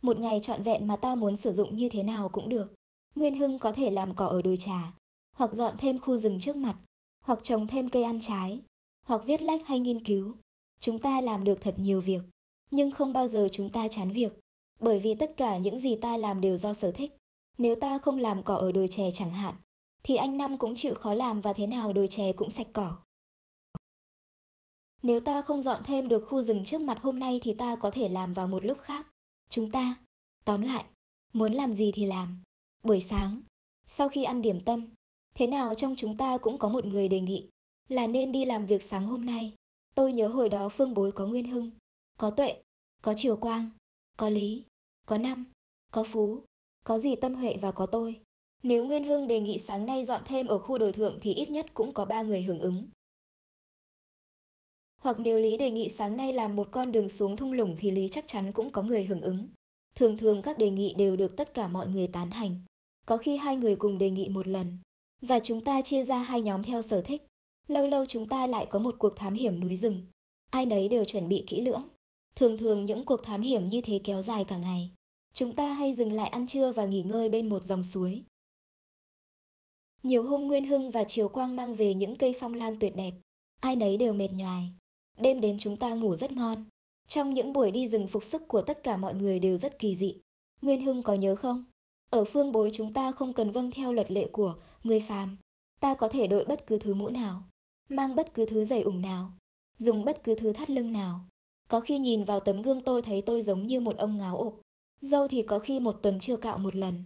Một 0.01 0.19
ngày 0.19 0.39
trọn 0.39 0.63
vẹn 0.63 0.87
mà 0.87 0.95
ta 0.95 1.15
muốn 1.15 1.35
sử 1.35 1.51
dụng 1.51 1.77
như 1.77 1.89
thế 1.89 2.03
nào 2.03 2.29
cũng 2.29 2.49
được. 2.49 2.73
Nguyên 3.15 3.35
Hưng 3.35 3.59
có 3.59 3.71
thể 3.71 3.91
làm 3.91 4.15
cỏ 4.15 4.27
ở 4.27 4.41
đồi 4.41 4.57
trà, 4.57 4.93
hoặc 5.35 5.53
dọn 5.53 5.75
thêm 5.77 5.99
khu 5.99 6.17
rừng 6.17 6.39
trước 6.39 6.55
mặt, 6.55 6.75
hoặc 7.25 7.39
trồng 7.43 7.67
thêm 7.67 7.89
cây 7.89 8.03
ăn 8.03 8.19
trái, 8.19 8.59
hoặc 9.05 9.21
viết 9.25 9.41
lách 9.41 9.67
hay 9.67 9.79
nghiên 9.79 10.03
cứu. 10.03 10.35
Chúng 10.79 10.99
ta 10.99 11.21
làm 11.21 11.43
được 11.43 11.61
thật 11.61 11.75
nhiều 11.77 12.01
việc, 12.01 12.21
nhưng 12.71 12.91
không 12.91 13.13
bao 13.13 13.27
giờ 13.27 13.47
chúng 13.51 13.69
ta 13.69 13.87
chán 13.87 14.11
việc, 14.11 14.39
bởi 14.79 14.99
vì 14.99 15.15
tất 15.15 15.33
cả 15.37 15.57
những 15.57 15.79
gì 15.79 15.95
ta 15.95 16.17
làm 16.17 16.41
đều 16.41 16.57
do 16.57 16.73
sở 16.73 16.91
thích. 16.91 17.11
Nếu 17.57 17.75
ta 17.75 17.97
không 17.97 18.17
làm 18.17 18.43
cỏ 18.43 18.55
ở 18.55 18.71
đồi 18.71 18.87
chè 18.87 19.09
chẳng 19.13 19.31
hạn, 19.31 19.55
thì 20.03 20.15
anh 20.15 20.37
Năm 20.37 20.57
cũng 20.57 20.75
chịu 20.75 20.95
khó 20.95 21.13
làm 21.13 21.41
và 21.41 21.53
thế 21.53 21.67
nào 21.67 21.93
đồi 21.93 22.07
chè 22.07 22.33
cũng 22.33 22.49
sạch 22.49 22.67
cỏ. 22.73 22.97
Nếu 25.03 25.19
ta 25.19 25.41
không 25.41 25.63
dọn 25.63 25.83
thêm 25.83 26.07
được 26.07 26.25
khu 26.29 26.41
rừng 26.41 26.65
trước 26.65 26.81
mặt 26.81 26.99
hôm 27.01 27.19
nay 27.19 27.39
thì 27.43 27.53
ta 27.53 27.75
có 27.75 27.91
thể 27.91 28.09
làm 28.09 28.33
vào 28.33 28.47
một 28.47 28.65
lúc 28.65 28.79
khác. 28.81 29.07
Chúng 29.49 29.71
ta, 29.71 29.95
tóm 30.45 30.61
lại, 30.61 30.85
muốn 31.33 31.53
làm 31.53 31.73
gì 31.73 31.91
thì 31.93 32.05
làm. 32.05 32.43
Buổi 32.83 32.99
sáng, 32.99 33.41
sau 33.85 34.09
khi 34.09 34.23
ăn 34.23 34.41
điểm 34.41 34.61
tâm, 34.65 34.87
thế 35.35 35.47
nào 35.47 35.75
trong 35.75 35.95
chúng 35.95 36.17
ta 36.17 36.37
cũng 36.37 36.57
có 36.57 36.69
một 36.69 36.85
người 36.85 37.07
đề 37.07 37.19
nghị 37.19 37.49
là 37.87 38.07
nên 38.07 38.31
đi 38.31 38.45
làm 38.45 38.65
việc 38.65 38.83
sáng 38.83 39.07
hôm 39.07 39.25
nay. 39.25 39.53
Tôi 39.99 40.13
nhớ 40.13 40.27
hồi 40.27 40.49
đó 40.49 40.69
phương 40.69 40.93
bối 40.93 41.11
có 41.11 41.27
Nguyên 41.27 41.47
Hưng, 41.47 41.71
có 42.17 42.29
Tuệ, 42.29 42.61
có 43.01 43.13
Triều 43.13 43.35
Quang, 43.35 43.69
có 44.17 44.29
Lý, 44.29 44.63
có 45.07 45.17
Năm, 45.17 45.45
có 45.91 46.03
Phú, 46.03 46.43
có 46.85 46.97
gì 46.97 47.15
Tâm 47.15 47.33
Huệ 47.33 47.57
và 47.61 47.71
có 47.71 47.85
tôi. 47.85 48.19
Nếu 48.63 48.85
Nguyên 48.85 49.03
Hưng 49.03 49.27
đề 49.27 49.39
nghị 49.39 49.57
sáng 49.57 49.85
nay 49.85 50.05
dọn 50.05 50.21
thêm 50.25 50.47
ở 50.47 50.59
khu 50.59 50.77
đồi 50.77 50.93
thượng 50.93 51.19
thì 51.21 51.33
ít 51.33 51.49
nhất 51.49 51.65
cũng 51.73 51.93
có 51.93 52.05
ba 52.05 52.21
người 52.21 52.41
hưởng 52.41 52.59
ứng. 52.59 52.87
Hoặc 55.01 55.19
nếu 55.19 55.39
Lý 55.39 55.57
đề 55.57 55.71
nghị 55.71 55.89
sáng 55.89 56.17
nay 56.17 56.33
làm 56.33 56.55
một 56.55 56.67
con 56.71 56.91
đường 56.91 57.09
xuống 57.09 57.37
thung 57.37 57.53
lũng 57.53 57.75
thì 57.79 57.91
Lý 57.91 58.07
chắc 58.11 58.27
chắn 58.27 58.51
cũng 58.51 58.71
có 58.71 58.81
người 58.81 59.03
hưởng 59.03 59.21
ứng. 59.21 59.47
Thường 59.95 60.17
thường 60.17 60.41
các 60.41 60.57
đề 60.57 60.69
nghị 60.69 60.93
đều 60.93 61.15
được 61.15 61.37
tất 61.37 61.53
cả 61.53 61.67
mọi 61.67 61.87
người 61.87 62.07
tán 62.07 62.29
thành. 62.29 62.61
Có 63.05 63.17
khi 63.17 63.37
hai 63.37 63.55
người 63.55 63.75
cùng 63.75 63.97
đề 63.97 64.09
nghị 64.09 64.29
một 64.29 64.47
lần. 64.47 64.77
Và 65.21 65.39
chúng 65.39 65.63
ta 65.63 65.81
chia 65.81 66.03
ra 66.03 66.19
hai 66.19 66.41
nhóm 66.41 66.63
theo 66.63 66.81
sở 66.81 67.01
thích. 67.01 67.28
Lâu 67.69 67.87
lâu 67.87 68.05
chúng 68.05 68.27
ta 68.27 68.47
lại 68.47 68.65
có 68.69 68.79
một 68.79 68.95
cuộc 68.99 69.15
thám 69.15 69.33
hiểm 69.33 69.59
núi 69.59 69.75
rừng. 69.75 70.01
Ai 70.49 70.65
nấy 70.65 70.89
đều 70.89 71.05
chuẩn 71.05 71.29
bị 71.29 71.43
kỹ 71.47 71.61
lưỡng. 71.61 71.87
Thường 72.35 72.57
thường 72.57 72.85
những 72.85 73.05
cuộc 73.05 73.23
thám 73.23 73.41
hiểm 73.41 73.69
như 73.69 73.81
thế 73.81 74.01
kéo 74.03 74.21
dài 74.21 74.45
cả 74.45 74.57
ngày. 74.57 74.91
Chúng 75.33 75.55
ta 75.55 75.73
hay 75.73 75.93
dừng 75.93 76.13
lại 76.13 76.29
ăn 76.29 76.47
trưa 76.47 76.71
và 76.71 76.85
nghỉ 76.85 77.01
ngơi 77.01 77.29
bên 77.29 77.49
một 77.49 77.63
dòng 77.63 77.83
suối. 77.83 78.23
Nhiều 80.03 80.23
hôm 80.23 80.41
Nguyên 80.41 80.65
Hưng 80.65 80.91
và 80.91 81.03
chiều 81.03 81.29
Quang 81.29 81.55
mang 81.55 81.75
về 81.75 81.93
những 81.93 82.15
cây 82.15 82.35
phong 82.39 82.53
lan 82.53 82.79
tuyệt 82.79 82.95
đẹp. 82.95 83.13
Ai 83.59 83.75
nấy 83.75 83.97
đều 83.97 84.13
mệt 84.13 84.31
nhoài. 84.31 84.69
Đêm 85.17 85.41
đến 85.41 85.57
chúng 85.59 85.77
ta 85.77 85.93
ngủ 85.93 86.15
rất 86.15 86.31
ngon. 86.31 86.65
Trong 87.07 87.33
những 87.33 87.53
buổi 87.53 87.71
đi 87.71 87.87
rừng 87.87 88.07
phục 88.07 88.23
sức 88.23 88.47
của 88.47 88.61
tất 88.61 88.83
cả 88.83 88.97
mọi 88.97 89.13
người 89.13 89.39
đều 89.39 89.57
rất 89.57 89.79
kỳ 89.79 89.95
dị. 89.95 90.15
Nguyên 90.61 90.81
Hưng 90.81 91.03
có 91.03 91.13
nhớ 91.13 91.35
không? 91.35 91.65
Ở 92.09 92.25
phương 92.25 92.51
bối 92.51 92.69
chúng 92.73 92.93
ta 92.93 93.11
không 93.11 93.33
cần 93.33 93.51
vâng 93.51 93.71
theo 93.71 93.93
luật 93.93 94.11
lệ 94.11 94.29
của 94.31 94.55
người 94.83 94.99
phàm. 94.99 95.37
Ta 95.79 95.93
có 95.93 96.09
thể 96.09 96.27
đội 96.27 96.45
bất 96.45 96.67
cứ 96.67 96.79
thứ 96.79 96.93
mũ 96.93 97.09
nào, 97.09 97.43
mang 97.89 98.15
bất 98.15 98.33
cứ 98.33 98.45
thứ 98.45 98.65
giày 98.65 98.81
ủng 98.81 99.01
nào, 99.01 99.31
dùng 99.77 100.05
bất 100.05 100.23
cứ 100.23 100.35
thứ 100.35 100.53
thắt 100.53 100.69
lưng 100.69 100.91
nào. 100.91 101.19
Có 101.69 101.79
khi 101.79 101.97
nhìn 101.97 102.23
vào 102.23 102.39
tấm 102.39 102.61
gương 102.61 102.81
tôi 102.81 103.01
thấy 103.01 103.21
tôi 103.21 103.41
giống 103.41 103.67
như 103.67 103.79
một 103.79 103.97
ông 103.97 104.17
ngáo 104.17 104.37
ộp. 104.37 104.59
Dâu 105.01 105.27
thì 105.27 105.41
có 105.41 105.59
khi 105.59 105.79
một 105.79 105.99
tuần 106.01 106.19
chưa 106.19 106.37
cạo 106.37 106.57
một 106.57 106.75
lần. 106.75 107.03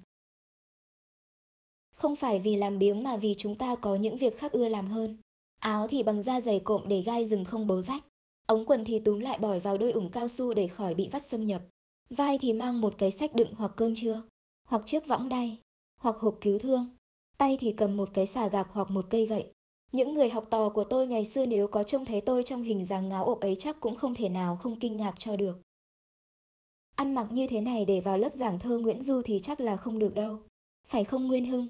Không 1.95 2.15
phải 2.15 2.39
vì 2.39 2.55
làm 2.55 2.79
biếng 2.79 3.03
mà 3.03 3.17
vì 3.17 3.33
chúng 3.37 3.55
ta 3.55 3.75
có 3.75 3.95
những 3.95 4.17
việc 4.17 4.37
khác 4.37 4.51
ưa 4.51 4.69
làm 4.69 4.87
hơn. 4.87 5.17
Áo 5.59 5.87
thì 5.87 6.03
bằng 6.03 6.23
da 6.23 6.41
dày 6.41 6.59
cộm 6.59 6.81
để 6.87 7.01
gai 7.01 7.25
rừng 7.25 7.45
không 7.45 7.67
bấu 7.67 7.81
rách. 7.81 8.03
Ống 8.45 8.65
quần 8.65 8.85
thì 8.85 8.99
túm 8.99 9.19
lại 9.19 9.37
bỏi 9.37 9.59
vào 9.59 9.77
đôi 9.77 9.91
ủng 9.91 10.09
cao 10.09 10.27
su 10.27 10.53
để 10.53 10.67
khỏi 10.67 10.93
bị 10.93 11.09
vắt 11.09 11.21
xâm 11.21 11.45
nhập. 11.45 11.61
Vai 12.09 12.37
thì 12.37 12.53
mang 12.53 12.81
một 12.81 12.95
cái 12.97 13.11
sách 13.11 13.35
đựng 13.35 13.53
hoặc 13.55 13.71
cơm 13.75 13.95
trưa, 13.95 14.23
hoặc 14.67 14.81
chiếc 14.85 15.07
võng 15.07 15.29
đay, 15.29 15.57
hoặc 15.99 16.17
hộp 16.17 16.37
cứu 16.41 16.59
thương. 16.59 16.95
Tay 17.37 17.57
thì 17.59 17.73
cầm 17.73 17.97
một 17.97 18.09
cái 18.13 18.27
xà 18.27 18.47
gạc 18.47 18.67
hoặc 18.71 18.89
một 18.91 19.05
cây 19.09 19.25
gậy. 19.25 19.52
Những 19.93 20.13
người 20.13 20.29
học 20.29 20.47
trò 20.51 20.69
của 20.69 20.83
tôi 20.83 21.07
ngày 21.07 21.25
xưa 21.25 21.45
nếu 21.45 21.67
có 21.67 21.83
trông 21.83 22.05
thấy 22.05 22.21
tôi 22.21 22.43
trong 22.43 22.63
hình 22.63 22.85
dáng 22.85 23.09
ngáo 23.09 23.25
ộp 23.25 23.39
ấy 23.39 23.55
chắc 23.55 23.79
cũng 23.79 23.95
không 23.95 24.15
thể 24.15 24.29
nào 24.29 24.55
không 24.55 24.79
kinh 24.79 24.97
ngạc 24.97 25.13
cho 25.19 25.35
được. 25.35 25.62
Ăn 26.95 27.15
mặc 27.15 27.27
như 27.31 27.47
thế 27.47 27.62
này 27.62 27.85
để 27.85 28.00
vào 28.00 28.17
lớp 28.17 28.33
giảng 28.33 28.59
thơ 28.59 28.77
Nguyễn 28.77 29.01
Du 29.01 29.21
thì 29.25 29.39
chắc 29.41 29.59
là 29.59 29.77
không 29.77 30.00
được 30.00 30.13
đâu. 30.13 30.39
Phải 30.88 31.03
không 31.03 31.27
Nguyên 31.27 31.45
Hưng? 31.45 31.67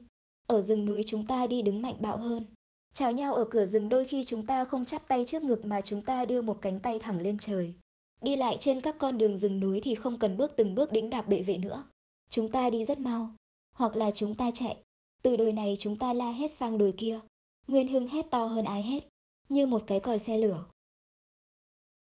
Ở 0.48 0.62
rừng 0.62 0.86
núi 0.86 1.02
chúng 1.06 1.28
ta 1.28 1.48
đi 1.48 1.62
đứng 1.62 1.82
mạnh 1.82 1.96
bạo 2.00 2.18
hơn. 2.18 2.46
Chào 2.94 3.12
nhau 3.12 3.34
ở 3.34 3.46
cửa 3.46 3.66
rừng 3.66 3.90
đôi 3.90 4.06
khi 4.06 4.24
chúng 4.24 4.46
ta 4.46 4.66
không 4.66 4.86
chắp 4.86 5.08
tay 5.08 5.26
trước 5.26 5.44
ngực 5.44 5.66
mà 5.66 5.82
chúng 5.82 6.02
ta 6.02 6.26
đưa 6.26 6.42
một 6.42 6.58
cánh 6.62 6.80
tay 6.80 7.00
thẳng 7.00 7.22
lên 7.22 7.38
trời. 7.38 7.74
Đi 8.22 8.36
lại 8.36 8.58
trên 8.60 8.82
các 8.82 8.96
con 9.00 9.18
đường 9.18 9.38
rừng 9.38 9.60
núi 9.60 9.82
thì 9.84 9.96
không 9.96 10.20
cần 10.20 10.38
bước 10.38 10.54
từng 10.56 10.76
bước 10.76 10.92
đĩnh 10.92 11.10
đạp 11.10 11.28
bệ 11.28 11.42
vệ 11.42 11.58
nữa. 11.58 11.84
Chúng 12.30 12.52
ta 12.52 12.70
đi 12.70 12.86
rất 12.86 13.00
mau, 13.00 13.30
hoặc 13.76 13.96
là 13.96 14.12
chúng 14.12 14.36
ta 14.36 14.52
chạy. 14.54 14.78
Từ 15.22 15.38
đồi 15.38 15.54
này 15.54 15.76
chúng 15.80 15.98
ta 15.98 16.14
la 16.14 16.32
hết 16.32 16.52
sang 16.52 16.78
đồi 16.78 16.94
kia. 16.98 17.20
Nguyên 17.68 17.88
Hưng 17.88 18.08
hét 18.08 18.32
to 18.32 18.46
hơn 18.46 18.66
ai 18.66 18.84
hết, 18.84 19.08
như 19.50 19.66
một 19.66 19.84
cái 19.88 20.00
còi 20.00 20.20
xe 20.20 20.38
lửa. 20.38 20.66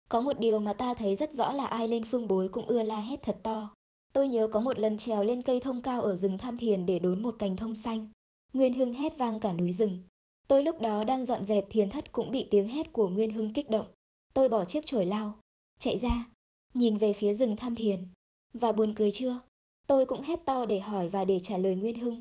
Có 0.09 0.21
một 0.21 0.39
điều 0.41 0.59
mà 0.59 0.73
ta 0.73 0.95
thấy 0.95 1.17
rất 1.17 1.33
rõ 1.33 1.53
là 1.53 1.67
ai 1.67 1.89
lên 1.89 2.05
phương 2.05 2.29
bối 2.29 2.49
cũng 2.49 2.67
ưa 2.67 2.83
la 2.83 3.01
hét 3.01 3.23
thật 3.23 3.39
to. 3.43 3.75
Tôi 4.13 4.29
nhớ 4.29 4.49
có 4.53 4.61
một 4.61 4.79
lần 4.79 4.99
trèo 4.99 5.25
lên 5.25 5.43
cây 5.43 5.61
thông 5.61 5.83
cao 5.83 6.03
ở 6.03 6.15
rừng 6.15 6.39
tham 6.39 6.59
thiền 6.59 6.87
để 6.87 6.99
đốn 6.99 7.23
một 7.23 7.37
cành 7.39 7.57
thông 7.57 7.75
xanh. 7.75 8.09
Nguyên 8.53 8.75
Hưng 8.75 8.93
hét 8.93 9.19
vang 9.19 9.41
cả 9.41 9.53
núi 9.53 9.73
rừng. 9.73 10.03
Tôi 10.49 10.63
lúc 10.63 10.81
đó 10.81 11.05
đang 11.05 11.27
dọn 11.27 11.47
dẹp 11.47 11.65
thiền 11.71 11.91
thất 11.91 12.13
cũng 12.13 12.31
bị 12.31 12.49
tiếng 12.51 12.69
hét 12.69 12.93
của 12.93 13.09
Nguyên 13.09 13.31
Hưng 13.31 13.53
kích 13.53 13.71
động. 13.71 13.87
Tôi 14.35 14.49
bỏ 14.49 14.65
chiếc 14.65 14.87
chổi 14.87 15.07
lao, 15.07 15.33
chạy 15.79 15.99
ra, 15.99 16.27
nhìn 16.75 16.97
về 16.97 17.13
phía 17.13 17.35
rừng 17.35 17.57
tham 17.57 17.75
thiền. 17.75 18.09
Và 18.55 18.73
buồn 18.73 18.95
cười 18.95 19.11
chưa? 19.11 19.41
Tôi 19.87 20.07
cũng 20.07 20.23
hét 20.23 20.45
to 20.45 20.67
để 20.67 20.81
hỏi 20.81 21.09
và 21.09 21.25
để 21.25 21.39
trả 21.39 21.59
lời 21.59 21.75
Nguyên 21.75 21.99
Hưng. 21.99 22.21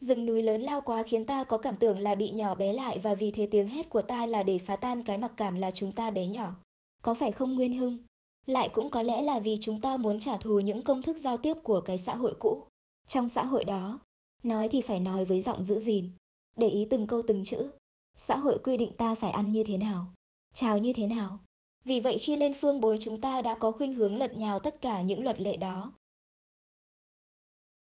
Rừng 0.00 0.26
núi 0.26 0.42
lớn 0.42 0.62
lao 0.62 0.80
quá 0.80 1.02
khiến 1.02 1.26
ta 1.26 1.44
có 1.44 1.58
cảm 1.58 1.76
tưởng 1.76 1.98
là 1.98 2.14
bị 2.14 2.30
nhỏ 2.30 2.54
bé 2.54 2.72
lại 2.72 2.98
và 2.98 3.14
vì 3.14 3.30
thế 3.30 3.48
tiếng 3.50 3.68
hét 3.68 3.90
của 3.90 4.02
ta 4.02 4.26
là 4.26 4.42
để 4.42 4.58
phá 4.58 4.76
tan 4.76 5.02
cái 5.02 5.18
mặc 5.18 5.32
cảm 5.36 5.54
là 5.54 5.70
chúng 5.70 5.92
ta 5.92 6.10
bé 6.10 6.26
nhỏ. 6.26 6.54
Có 7.02 7.14
phải 7.14 7.32
không 7.32 7.54
Nguyên 7.54 7.74
Hưng? 7.74 7.98
Lại 8.46 8.68
cũng 8.68 8.90
có 8.90 9.02
lẽ 9.02 9.22
là 9.22 9.38
vì 9.38 9.56
chúng 9.60 9.80
ta 9.80 9.96
muốn 9.96 10.20
trả 10.20 10.36
thù 10.36 10.60
những 10.60 10.82
công 10.82 11.02
thức 11.02 11.16
giao 11.16 11.36
tiếp 11.36 11.54
của 11.62 11.80
cái 11.80 11.98
xã 11.98 12.14
hội 12.14 12.34
cũ. 12.38 12.62
Trong 13.06 13.28
xã 13.28 13.44
hội 13.44 13.64
đó, 13.64 13.98
nói 14.42 14.68
thì 14.68 14.80
phải 14.80 15.00
nói 15.00 15.24
với 15.24 15.42
giọng 15.42 15.64
giữ 15.64 15.80
gìn, 15.80 16.10
để 16.56 16.68
ý 16.68 16.86
từng 16.90 17.06
câu 17.06 17.22
từng 17.26 17.44
chữ. 17.44 17.70
Xã 18.16 18.36
hội 18.36 18.58
quy 18.64 18.76
định 18.76 18.92
ta 18.92 19.14
phải 19.14 19.30
ăn 19.30 19.52
như 19.52 19.64
thế 19.64 19.76
nào, 19.76 20.06
chào 20.54 20.78
như 20.78 20.92
thế 20.92 21.06
nào. 21.06 21.38
Vì 21.84 22.00
vậy 22.00 22.18
khi 22.18 22.36
lên 22.36 22.54
phương 22.60 22.80
bối 22.80 22.96
chúng 23.00 23.20
ta 23.20 23.42
đã 23.42 23.54
có 23.54 23.72
khuynh 23.72 23.94
hướng 23.94 24.16
lật 24.16 24.36
nhào 24.36 24.58
tất 24.58 24.80
cả 24.80 25.02
những 25.02 25.24
luật 25.24 25.40
lệ 25.40 25.56
đó. 25.56 25.92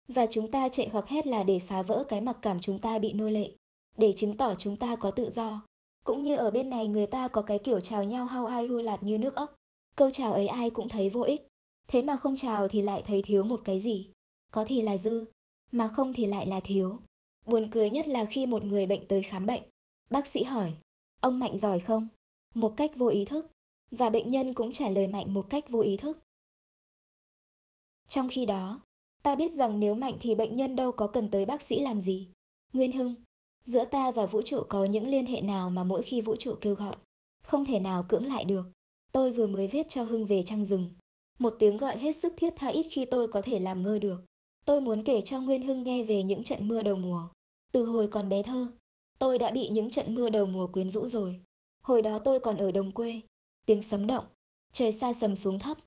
Và 0.08 0.26
chúng 0.26 0.50
ta 0.50 0.68
chạy 0.68 0.88
hoặc 0.92 1.08
hét 1.08 1.26
là 1.26 1.42
để 1.42 1.58
phá 1.58 1.82
vỡ 1.82 2.04
cái 2.08 2.20
mặc 2.20 2.36
cảm 2.42 2.60
chúng 2.60 2.78
ta 2.78 2.98
bị 2.98 3.12
nô 3.12 3.28
lệ, 3.28 3.50
để 3.98 4.12
chứng 4.12 4.36
tỏ 4.36 4.54
chúng 4.54 4.76
ta 4.76 4.96
có 4.96 5.10
tự 5.10 5.30
do. 5.30 5.66
Cũng 6.04 6.22
như 6.22 6.36
ở 6.36 6.50
bên 6.50 6.70
này 6.70 6.86
người 6.86 7.06
ta 7.06 7.28
có 7.28 7.42
cái 7.42 7.58
kiểu 7.58 7.80
chào 7.80 8.04
nhau 8.04 8.26
hao 8.26 8.46
ai 8.46 8.66
hu 8.66 8.76
lạt 8.76 9.02
như 9.02 9.18
nước 9.18 9.34
ốc. 9.34 9.54
Câu 9.96 10.10
chào 10.10 10.32
ấy 10.32 10.46
ai 10.46 10.70
cũng 10.70 10.88
thấy 10.88 11.10
vô 11.10 11.20
ích. 11.20 11.46
Thế 11.88 12.02
mà 12.02 12.16
không 12.16 12.36
chào 12.36 12.68
thì 12.68 12.82
lại 12.82 13.02
thấy 13.06 13.22
thiếu 13.22 13.42
một 13.42 13.60
cái 13.64 13.80
gì. 13.80 14.10
Có 14.52 14.64
thì 14.64 14.82
là 14.82 14.96
dư, 14.96 15.24
mà 15.72 15.88
không 15.88 16.12
thì 16.12 16.26
lại 16.26 16.46
là 16.46 16.60
thiếu. 16.60 16.98
Buồn 17.46 17.68
cười 17.70 17.90
nhất 17.90 18.08
là 18.08 18.24
khi 18.24 18.46
một 18.46 18.64
người 18.64 18.86
bệnh 18.86 19.08
tới 19.08 19.22
khám 19.22 19.46
bệnh. 19.46 19.62
Bác 20.10 20.26
sĩ 20.26 20.42
hỏi, 20.42 20.72
ông 21.20 21.38
Mạnh 21.38 21.58
giỏi 21.58 21.80
không? 21.80 22.08
Một 22.54 22.74
cách 22.76 22.90
vô 22.96 23.06
ý 23.06 23.24
thức. 23.24 23.46
Và 23.90 24.10
bệnh 24.10 24.30
nhân 24.30 24.54
cũng 24.54 24.72
trả 24.72 24.90
lời 24.90 25.06
Mạnh 25.06 25.34
một 25.34 25.46
cách 25.50 25.64
vô 25.68 25.80
ý 25.80 25.96
thức. 25.96 26.18
Trong 28.08 28.28
khi 28.28 28.46
đó, 28.46 28.80
ta 29.26 29.34
biết 29.34 29.52
rằng 29.52 29.80
nếu 29.80 29.94
Mạnh 29.94 30.16
thì 30.20 30.34
bệnh 30.34 30.56
nhân 30.56 30.76
đâu 30.76 30.92
có 30.92 31.06
cần 31.06 31.30
tới 31.30 31.46
bác 31.46 31.62
sĩ 31.62 31.80
làm 31.80 32.00
gì. 32.00 32.28
Nguyên 32.72 32.92
Hưng, 32.92 33.14
giữa 33.64 33.84
ta 33.84 34.10
và 34.10 34.26
vũ 34.26 34.42
trụ 34.42 34.62
có 34.68 34.84
những 34.84 35.08
liên 35.08 35.26
hệ 35.26 35.40
nào 35.40 35.70
mà 35.70 35.84
mỗi 35.84 36.02
khi 36.02 36.20
vũ 36.20 36.36
trụ 36.36 36.54
kêu 36.60 36.74
gọi, 36.74 36.96
không 37.42 37.64
thể 37.64 37.80
nào 37.80 38.04
cưỡng 38.08 38.26
lại 38.26 38.44
được. 38.44 38.62
Tôi 39.12 39.32
vừa 39.32 39.46
mới 39.46 39.66
viết 39.66 39.88
cho 39.88 40.02
Hưng 40.02 40.26
về 40.26 40.42
trăng 40.42 40.64
rừng. 40.64 40.90
Một 41.38 41.56
tiếng 41.58 41.76
gọi 41.76 41.98
hết 41.98 42.12
sức 42.12 42.32
thiết 42.36 42.52
tha 42.56 42.68
ít 42.68 42.86
khi 42.90 43.04
tôi 43.04 43.28
có 43.28 43.42
thể 43.42 43.58
làm 43.58 43.82
ngơ 43.82 43.98
được. 43.98 44.24
Tôi 44.64 44.80
muốn 44.80 45.04
kể 45.04 45.20
cho 45.20 45.40
Nguyên 45.40 45.62
Hưng 45.62 45.82
nghe 45.82 46.04
về 46.04 46.22
những 46.22 46.44
trận 46.44 46.68
mưa 46.68 46.82
đầu 46.82 46.96
mùa. 46.96 47.28
Từ 47.72 47.84
hồi 47.84 48.08
còn 48.08 48.28
bé 48.28 48.42
thơ, 48.42 48.66
tôi 49.18 49.38
đã 49.38 49.50
bị 49.50 49.68
những 49.68 49.90
trận 49.90 50.14
mưa 50.14 50.30
đầu 50.30 50.46
mùa 50.46 50.66
quyến 50.66 50.90
rũ 50.90 51.08
rồi. 51.08 51.40
Hồi 51.82 52.02
đó 52.02 52.18
tôi 52.18 52.40
còn 52.40 52.56
ở 52.56 52.70
đồng 52.70 52.92
quê, 52.92 53.20
tiếng 53.66 53.82
sấm 53.82 54.06
động, 54.06 54.24
trời 54.72 54.92
xa 54.92 55.12
sầm 55.12 55.36
xuống 55.36 55.58
thấp. 55.58 55.78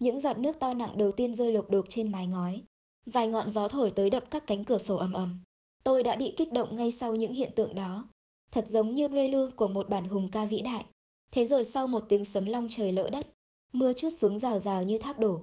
Những 0.00 0.20
giọt 0.20 0.38
nước 0.38 0.58
to 0.60 0.74
nặng 0.74 0.98
đầu 0.98 1.12
tiên 1.12 1.34
rơi 1.34 1.52
lục 1.52 1.70
đục 1.70 1.86
trên 1.88 2.12
mái 2.12 2.26
ngói. 2.26 2.62
Vài 3.06 3.26
ngọn 3.26 3.50
gió 3.50 3.68
thổi 3.68 3.90
tới 3.90 4.10
đập 4.10 4.24
các 4.30 4.46
cánh 4.46 4.64
cửa 4.64 4.78
sổ 4.78 4.96
ầm 4.96 5.12
ầm. 5.12 5.38
Tôi 5.84 6.02
đã 6.02 6.16
bị 6.16 6.34
kích 6.36 6.52
động 6.52 6.76
ngay 6.76 6.90
sau 6.90 7.14
những 7.14 7.32
hiện 7.32 7.52
tượng 7.56 7.74
đó. 7.74 8.08
Thật 8.50 8.64
giống 8.68 8.94
như 8.94 9.08
mê 9.08 9.28
lương 9.28 9.56
của 9.56 9.68
một 9.68 9.88
bản 9.88 10.08
hùng 10.08 10.28
ca 10.32 10.44
vĩ 10.44 10.60
đại. 10.60 10.84
Thế 11.32 11.46
rồi 11.46 11.64
sau 11.64 11.86
một 11.86 12.04
tiếng 12.08 12.24
sấm 12.24 12.44
long 12.44 12.66
trời 12.70 12.92
lỡ 12.92 13.10
đất, 13.10 13.26
mưa 13.72 13.92
chút 13.92 14.08
xuống 14.08 14.38
rào 14.38 14.58
rào 14.58 14.82
như 14.82 14.98
thác 14.98 15.18
đổ. 15.18 15.40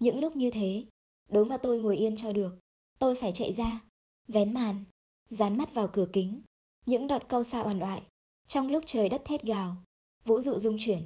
Những 0.00 0.20
lúc 0.20 0.36
như 0.36 0.50
thế, 0.50 0.84
đố 1.28 1.44
mà 1.44 1.56
tôi 1.56 1.78
ngồi 1.78 1.96
yên 1.96 2.16
cho 2.16 2.32
được. 2.32 2.58
Tôi 2.98 3.14
phải 3.14 3.32
chạy 3.32 3.52
ra, 3.52 3.80
vén 4.28 4.54
màn, 4.54 4.84
dán 5.30 5.58
mắt 5.58 5.74
vào 5.74 5.88
cửa 5.88 6.06
kính. 6.12 6.42
Những 6.86 7.06
đọt 7.06 7.28
câu 7.28 7.42
xa 7.42 7.60
oằn 7.60 7.80
oại, 7.80 8.02
trong 8.46 8.70
lúc 8.70 8.84
trời 8.86 9.08
đất 9.08 9.22
thét 9.24 9.42
gào, 9.42 9.76
vũ 10.24 10.40
dụ 10.40 10.58
rung 10.58 10.76
chuyển. 10.78 11.02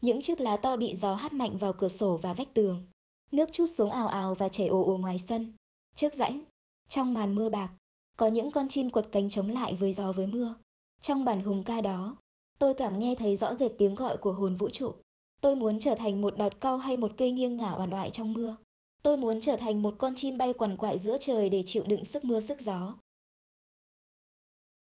Những 0.00 0.22
chiếc 0.22 0.40
lá 0.40 0.56
to 0.56 0.76
bị 0.76 0.94
gió 0.94 1.14
hắt 1.14 1.32
mạnh 1.32 1.58
vào 1.58 1.72
cửa 1.72 1.88
sổ 1.88 2.16
và 2.16 2.34
vách 2.34 2.54
tường. 2.54 2.86
Nước 3.32 3.48
chút 3.52 3.66
xuống 3.66 3.90
ào 3.90 4.08
ào 4.08 4.34
và 4.34 4.48
chảy 4.48 4.66
ồ 4.66 4.84
ồ 4.84 4.96
ngoài 4.96 5.18
sân. 5.18 5.52
Trước 5.94 6.14
rãnh, 6.14 6.40
trong 6.88 7.14
màn 7.14 7.34
mưa 7.34 7.48
bạc, 7.48 7.70
có 8.16 8.26
những 8.26 8.50
con 8.50 8.68
chim 8.68 8.90
quật 8.90 9.08
cánh 9.12 9.30
chống 9.30 9.50
lại 9.50 9.74
với 9.74 9.92
gió 9.92 10.12
với 10.12 10.26
mưa. 10.26 10.54
Trong 11.00 11.24
bản 11.24 11.42
hùng 11.42 11.64
ca 11.64 11.80
đó, 11.80 12.16
tôi 12.58 12.74
cảm 12.74 12.98
nghe 12.98 13.14
thấy 13.14 13.36
rõ 13.36 13.54
rệt 13.54 13.72
tiếng 13.78 13.94
gọi 13.94 14.16
của 14.16 14.32
hồn 14.32 14.56
vũ 14.56 14.68
trụ. 14.68 14.94
Tôi 15.40 15.56
muốn 15.56 15.78
trở 15.78 15.94
thành 15.94 16.20
một 16.20 16.36
đọt 16.36 16.60
cau 16.60 16.78
hay 16.78 16.96
một 16.96 17.12
cây 17.16 17.30
nghiêng 17.30 17.56
ngả 17.56 17.72
oàn 17.72 17.94
oại 17.94 18.10
trong 18.10 18.32
mưa. 18.32 18.56
Tôi 19.02 19.16
muốn 19.16 19.40
trở 19.40 19.56
thành 19.56 19.82
một 19.82 19.94
con 19.98 20.14
chim 20.16 20.38
bay 20.38 20.52
quằn 20.52 20.76
quại 20.76 20.98
giữa 20.98 21.16
trời 21.20 21.50
để 21.50 21.62
chịu 21.66 21.84
đựng 21.86 22.04
sức 22.04 22.24
mưa 22.24 22.40
sức 22.40 22.60
gió. 22.60 22.94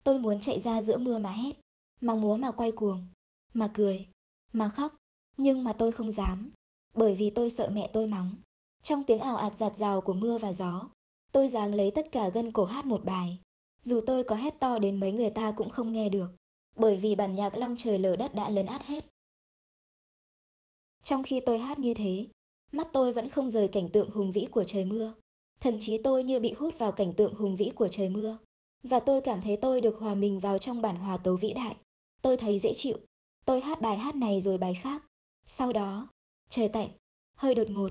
Tôi 0.04 0.20
muốn 0.20 0.40
chạy 0.40 0.60
ra 0.60 0.82
giữa 0.82 0.98
mưa 0.98 1.18
mà 1.18 1.32
hét, 1.32 1.56
mà 2.02 2.16
múa 2.16 2.38
mà 2.38 2.52
quay 2.52 2.72
cuồng, 2.72 3.08
mà 3.54 3.72
cười, 3.74 4.08
mà 4.54 4.70
khóc, 4.70 4.96
nhưng 5.38 5.64
mà 5.64 5.74
tôi 5.74 5.92
không 5.92 6.12
dám, 6.12 6.52
bởi 6.94 7.16
vì 7.16 7.30
tôi 7.30 7.50
sợ 7.50 7.70
mẹ 7.74 7.90
tôi 7.94 8.08
mắng. 8.08 8.36
Trong 8.84 9.04
tiếng 9.04 9.20
ảo 9.20 9.38
ạt 9.38 9.54
giạt 9.58 9.78
rào 9.78 10.02
của 10.02 10.14
mưa 10.14 10.38
và 10.38 10.54
gió, 10.54 10.90
tôi 11.32 11.48
dáng 11.48 11.74
lấy 11.74 11.92
tất 11.92 12.12
cả 12.12 12.30
gân 12.30 12.52
cổ 12.52 12.66
hát 12.66 12.86
một 12.86 13.06
bài. 13.06 13.40
Dù 13.82 14.02
tôi 14.06 14.24
có 14.24 14.36
hét 14.36 14.60
to 14.60 14.80
đến 14.80 15.00
mấy 15.00 15.12
người 15.12 15.30
ta 15.30 15.52
cũng 15.52 15.70
không 15.70 15.92
nghe 15.92 16.10
được, 16.10 16.28
bởi 16.76 16.98
vì 16.98 17.16
bản 17.16 17.36
nhạc 17.36 17.58
long 17.58 17.76
trời 17.78 18.00
lở 18.00 18.16
đất 18.16 18.36
đã 18.36 18.50
lấn 18.50 18.66
át 18.66 18.86
hết. 18.86 19.06
Trong 21.04 21.24
khi 21.24 21.40
tôi 21.40 21.60
hát 21.60 21.80
như 21.80 21.94
thế, 21.94 22.28
mắt 22.72 22.88
tôi 22.94 23.14
vẫn 23.14 23.30
không 23.30 23.50
rời 23.50 23.68
cảnh 23.68 23.90
tượng 23.90 24.10
hùng 24.12 24.32
vĩ 24.32 24.48
của 24.52 24.64
trời 24.64 24.86
mưa. 24.86 25.14
Thậm 25.60 25.80
chí 25.80 25.98
tôi 25.98 26.24
như 26.24 26.40
bị 26.40 26.54
hút 26.54 26.78
vào 26.78 26.92
cảnh 26.92 27.14
tượng 27.14 27.34
hùng 27.34 27.56
vĩ 27.56 27.72
của 27.76 27.88
trời 27.88 28.10
mưa. 28.10 28.38
Và 28.84 29.00
tôi 29.00 29.22
cảm 29.22 29.42
thấy 29.42 29.58
tôi 29.58 29.82
được 29.82 29.98
hòa 30.00 30.16
mình 30.16 30.40
vào 30.40 30.58
trong 30.58 30.82
bản 30.82 30.96
hòa 30.96 31.18
tấu 31.18 31.36
vĩ 31.36 31.54
đại. 31.54 31.76
Tôi 32.22 32.38
thấy 32.38 32.60
dễ 32.60 32.74
chịu. 32.74 32.98
Tôi 33.52 33.62
hát 33.62 33.82
bài 33.82 33.98
hát 33.98 34.16
này 34.16 34.42
rồi 34.42 34.58
bài 34.58 34.74
khác. 34.74 35.04
Sau 35.46 35.74
đó, 35.74 36.08
trời 36.50 36.70
tạnh, 36.70 36.90
hơi 37.38 37.56
đột 37.56 37.70
ngột, 37.70 37.90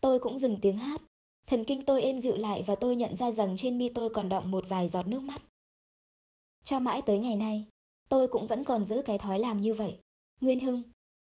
tôi 0.00 0.18
cũng 0.18 0.38
dừng 0.38 0.58
tiếng 0.62 0.78
hát. 0.78 1.02
Thần 1.46 1.64
kinh 1.64 1.84
tôi 1.84 2.02
êm 2.02 2.20
dịu 2.20 2.36
lại 2.36 2.64
và 2.66 2.74
tôi 2.74 2.96
nhận 2.96 3.16
ra 3.16 3.30
rằng 3.30 3.56
trên 3.56 3.78
mi 3.78 3.88
tôi 3.88 4.10
còn 4.14 4.28
đọng 4.28 4.50
một 4.50 4.64
vài 4.68 4.88
giọt 4.88 5.06
nước 5.06 5.22
mắt. 5.22 5.42
Cho 6.64 6.78
mãi 6.78 7.02
tới 7.02 7.18
ngày 7.18 7.36
nay, 7.36 7.66
tôi 8.08 8.28
cũng 8.28 8.46
vẫn 8.46 8.64
còn 8.64 8.84
giữ 8.84 9.02
cái 9.04 9.18
thói 9.18 9.38
làm 9.38 9.60
như 9.60 9.74
vậy. 9.74 9.98
Nguyên 10.40 10.60
Hưng, 10.60 10.82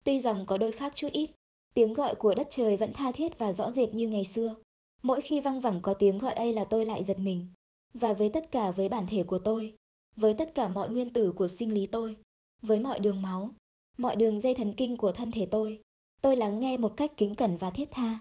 tuy 0.04 0.20
rằng 0.20 0.46
có 0.46 0.58
đôi 0.58 0.72
khác 0.72 0.92
chút 0.96 1.12
ít, 1.12 1.30
tiếng 1.74 1.94
gọi 1.94 2.14
của 2.14 2.34
đất 2.34 2.46
trời 2.50 2.76
vẫn 2.76 2.92
tha 2.92 3.12
thiết 3.12 3.38
và 3.38 3.52
rõ 3.52 3.70
rệt 3.70 3.94
như 3.94 4.08
ngày 4.08 4.24
xưa. 4.24 4.54
Mỗi 5.02 5.20
khi 5.20 5.40
văng 5.40 5.60
vẳng 5.60 5.80
có 5.82 5.94
tiếng 5.94 6.18
gọi 6.18 6.32
ấy 6.32 6.52
là 6.52 6.64
tôi 6.64 6.86
lại 6.86 7.04
giật 7.04 7.18
mình. 7.18 7.46
Và 7.94 8.12
với 8.12 8.28
tất 8.28 8.50
cả 8.50 8.70
với 8.70 8.88
bản 8.88 9.06
thể 9.06 9.22
của 9.22 9.38
tôi, 9.38 9.74
với 10.16 10.34
tất 10.34 10.54
cả 10.54 10.68
mọi 10.68 10.90
nguyên 10.90 11.12
tử 11.12 11.32
của 11.32 11.48
sinh 11.48 11.74
lý 11.74 11.86
tôi, 11.86 12.16
với 12.62 12.80
mọi 12.80 13.00
đường 13.00 13.22
máu, 13.22 13.50
mọi 13.98 14.16
đường 14.16 14.40
dây 14.40 14.54
thần 14.54 14.74
kinh 14.76 14.96
của 14.96 15.12
thân 15.12 15.30
thể 15.30 15.48
tôi, 15.50 15.80
tôi 16.20 16.36
lắng 16.36 16.60
nghe 16.60 16.76
một 16.76 16.96
cách 16.96 17.12
kính 17.16 17.34
cẩn 17.34 17.56
và 17.56 17.70
thiết 17.70 17.88
tha. 17.90 18.18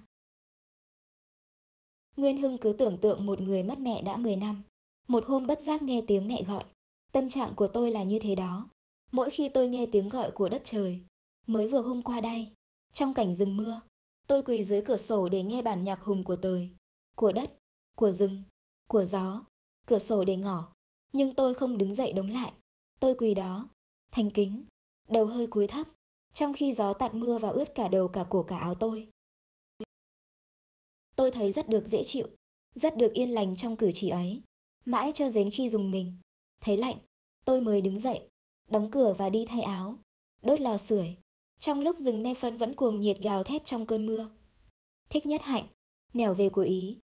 Nguyên 2.18 2.38
Hưng 2.38 2.58
cứ 2.58 2.74
tưởng 2.74 2.98
tượng 2.98 3.26
một 3.26 3.42
người 3.42 3.64
mất 3.64 3.80
mẹ 3.80 4.02
đã 4.02 4.18
10 4.18 4.36
năm. 4.36 4.64
Một 5.08 5.26
hôm 5.28 5.48
bất 5.48 5.62
giác 5.62 5.82
nghe 5.82 6.02
tiếng 6.08 6.28
mẹ 6.28 6.44
gọi. 6.44 6.64
Tâm 7.12 7.30
trạng 7.30 7.54
của 7.56 7.68
tôi 7.68 7.92
là 7.92 8.04
như 8.04 8.20
thế 8.20 8.36
đó. 8.36 8.70
Mỗi 9.12 9.30
khi 9.30 9.50
tôi 9.50 9.68
nghe 9.68 9.86
tiếng 9.86 10.10
gọi 10.10 10.32
của 10.32 10.50
đất 10.50 10.62
trời. 10.66 11.02
Mới 11.48 11.68
vừa 11.68 11.82
hôm 11.82 12.02
qua 12.02 12.22
đây, 12.22 12.48
trong 12.94 13.14
cảnh 13.14 13.36
rừng 13.36 13.58
mưa, 13.58 13.82
tôi 14.28 14.44
quỳ 14.44 14.64
dưới 14.64 14.82
cửa 14.82 14.98
sổ 14.98 15.30
để 15.30 15.44
nghe 15.44 15.62
bản 15.62 15.84
nhạc 15.84 16.02
hùng 16.02 16.24
của 16.24 16.36
trời, 16.36 16.70
của 17.16 17.32
đất, 17.32 17.58
của 17.96 18.12
rừng, 18.12 18.44
của 18.88 19.06
gió, 19.06 19.46
cửa 19.86 20.00
sổ 20.00 20.24
để 20.26 20.36
ngỏ. 20.36 20.74
Nhưng 21.14 21.36
tôi 21.36 21.54
không 21.54 21.78
đứng 21.78 21.96
dậy 21.96 22.14
đống 22.14 22.30
lại. 22.30 22.54
Tôi 23.00 23.16
quỳ 23.16 23.34
đó, 23.34 23.70
thành 24.12 24.32
kính, 24.32 24.66
đầu 25.10 25.26
hơi 25.26 25.48
cúi 25.48 25.68
thấp, 25.68 25.88
trong 26.34 26.54
khi 26.54 26.74
gió 26.74 26.94
tạt 26.94 27.14
mưa 27.14 27.38
và 27.38 27.50
ướt 27.50 27.76
cả 27.76 27.88
đầu 27.88 28.08
cả 28.08 28.26
cổ 28.30 28.44
cả 28.44 28.58
áo 28.58 28.76
tôi. 28.76 29.08
Tôi 31.16 31.32
thấy 31.32 31.52
rất 31.52 31.70
được 31.70 31.88
dễ 31.88 32.04
chịu, 32.04 32.28
rất 32.76 32.98
được 32.98 33.14
yên 33.14 33.32
lành 33.32 33.56
trong 33.56 33.76
cử 33.76 33.92
chỉ 33.94 34.10
ấy. 34.10 34.42
Mãi 34.86 35.12
cho 35.12 35.30
đến 35.30 35.50
khi 35.50 35.70
dùng 35.70 35.92
mình, 35.92 36.18
thấy 36.62 36.78
lạnh, 36.78 36.98
tôi 37.46 37.62
mới 37.62 37.82
đứng 37.82 38.00
dậy, 38.00 38.30
đóng 38.70 38.92
cửa 38.92 39.16
và 39.18 39.30
đi 39.30 39.46
thay 39.46 39.62
áo, 39.62 39.98
đốt 40.42 40.62
lò 40.62 40.78
sưởi. 40.78 41.16
Trong 41.60 41.80
lúc 41.80 41.98
rừng 41.98 42.24
me 42.24 42.34
phân 42.34 42.58
vẫn 42.58 42.76
cuồng 42.76 43.00
nhiệt 43.00 43.18
gào 43.20 43.44
thét 43.44 43.66
trong 43.66 43.86
cơn 43.86 44.06
mưa. 44.06 44.30
Thích 45.10 45.26
nhất 45.26 45.42
hạnh, 45.42 45.68
nẻo 46.14 46.34
về 46.34 46.50
của 46.50 46.62
Ý, 46.62 46.98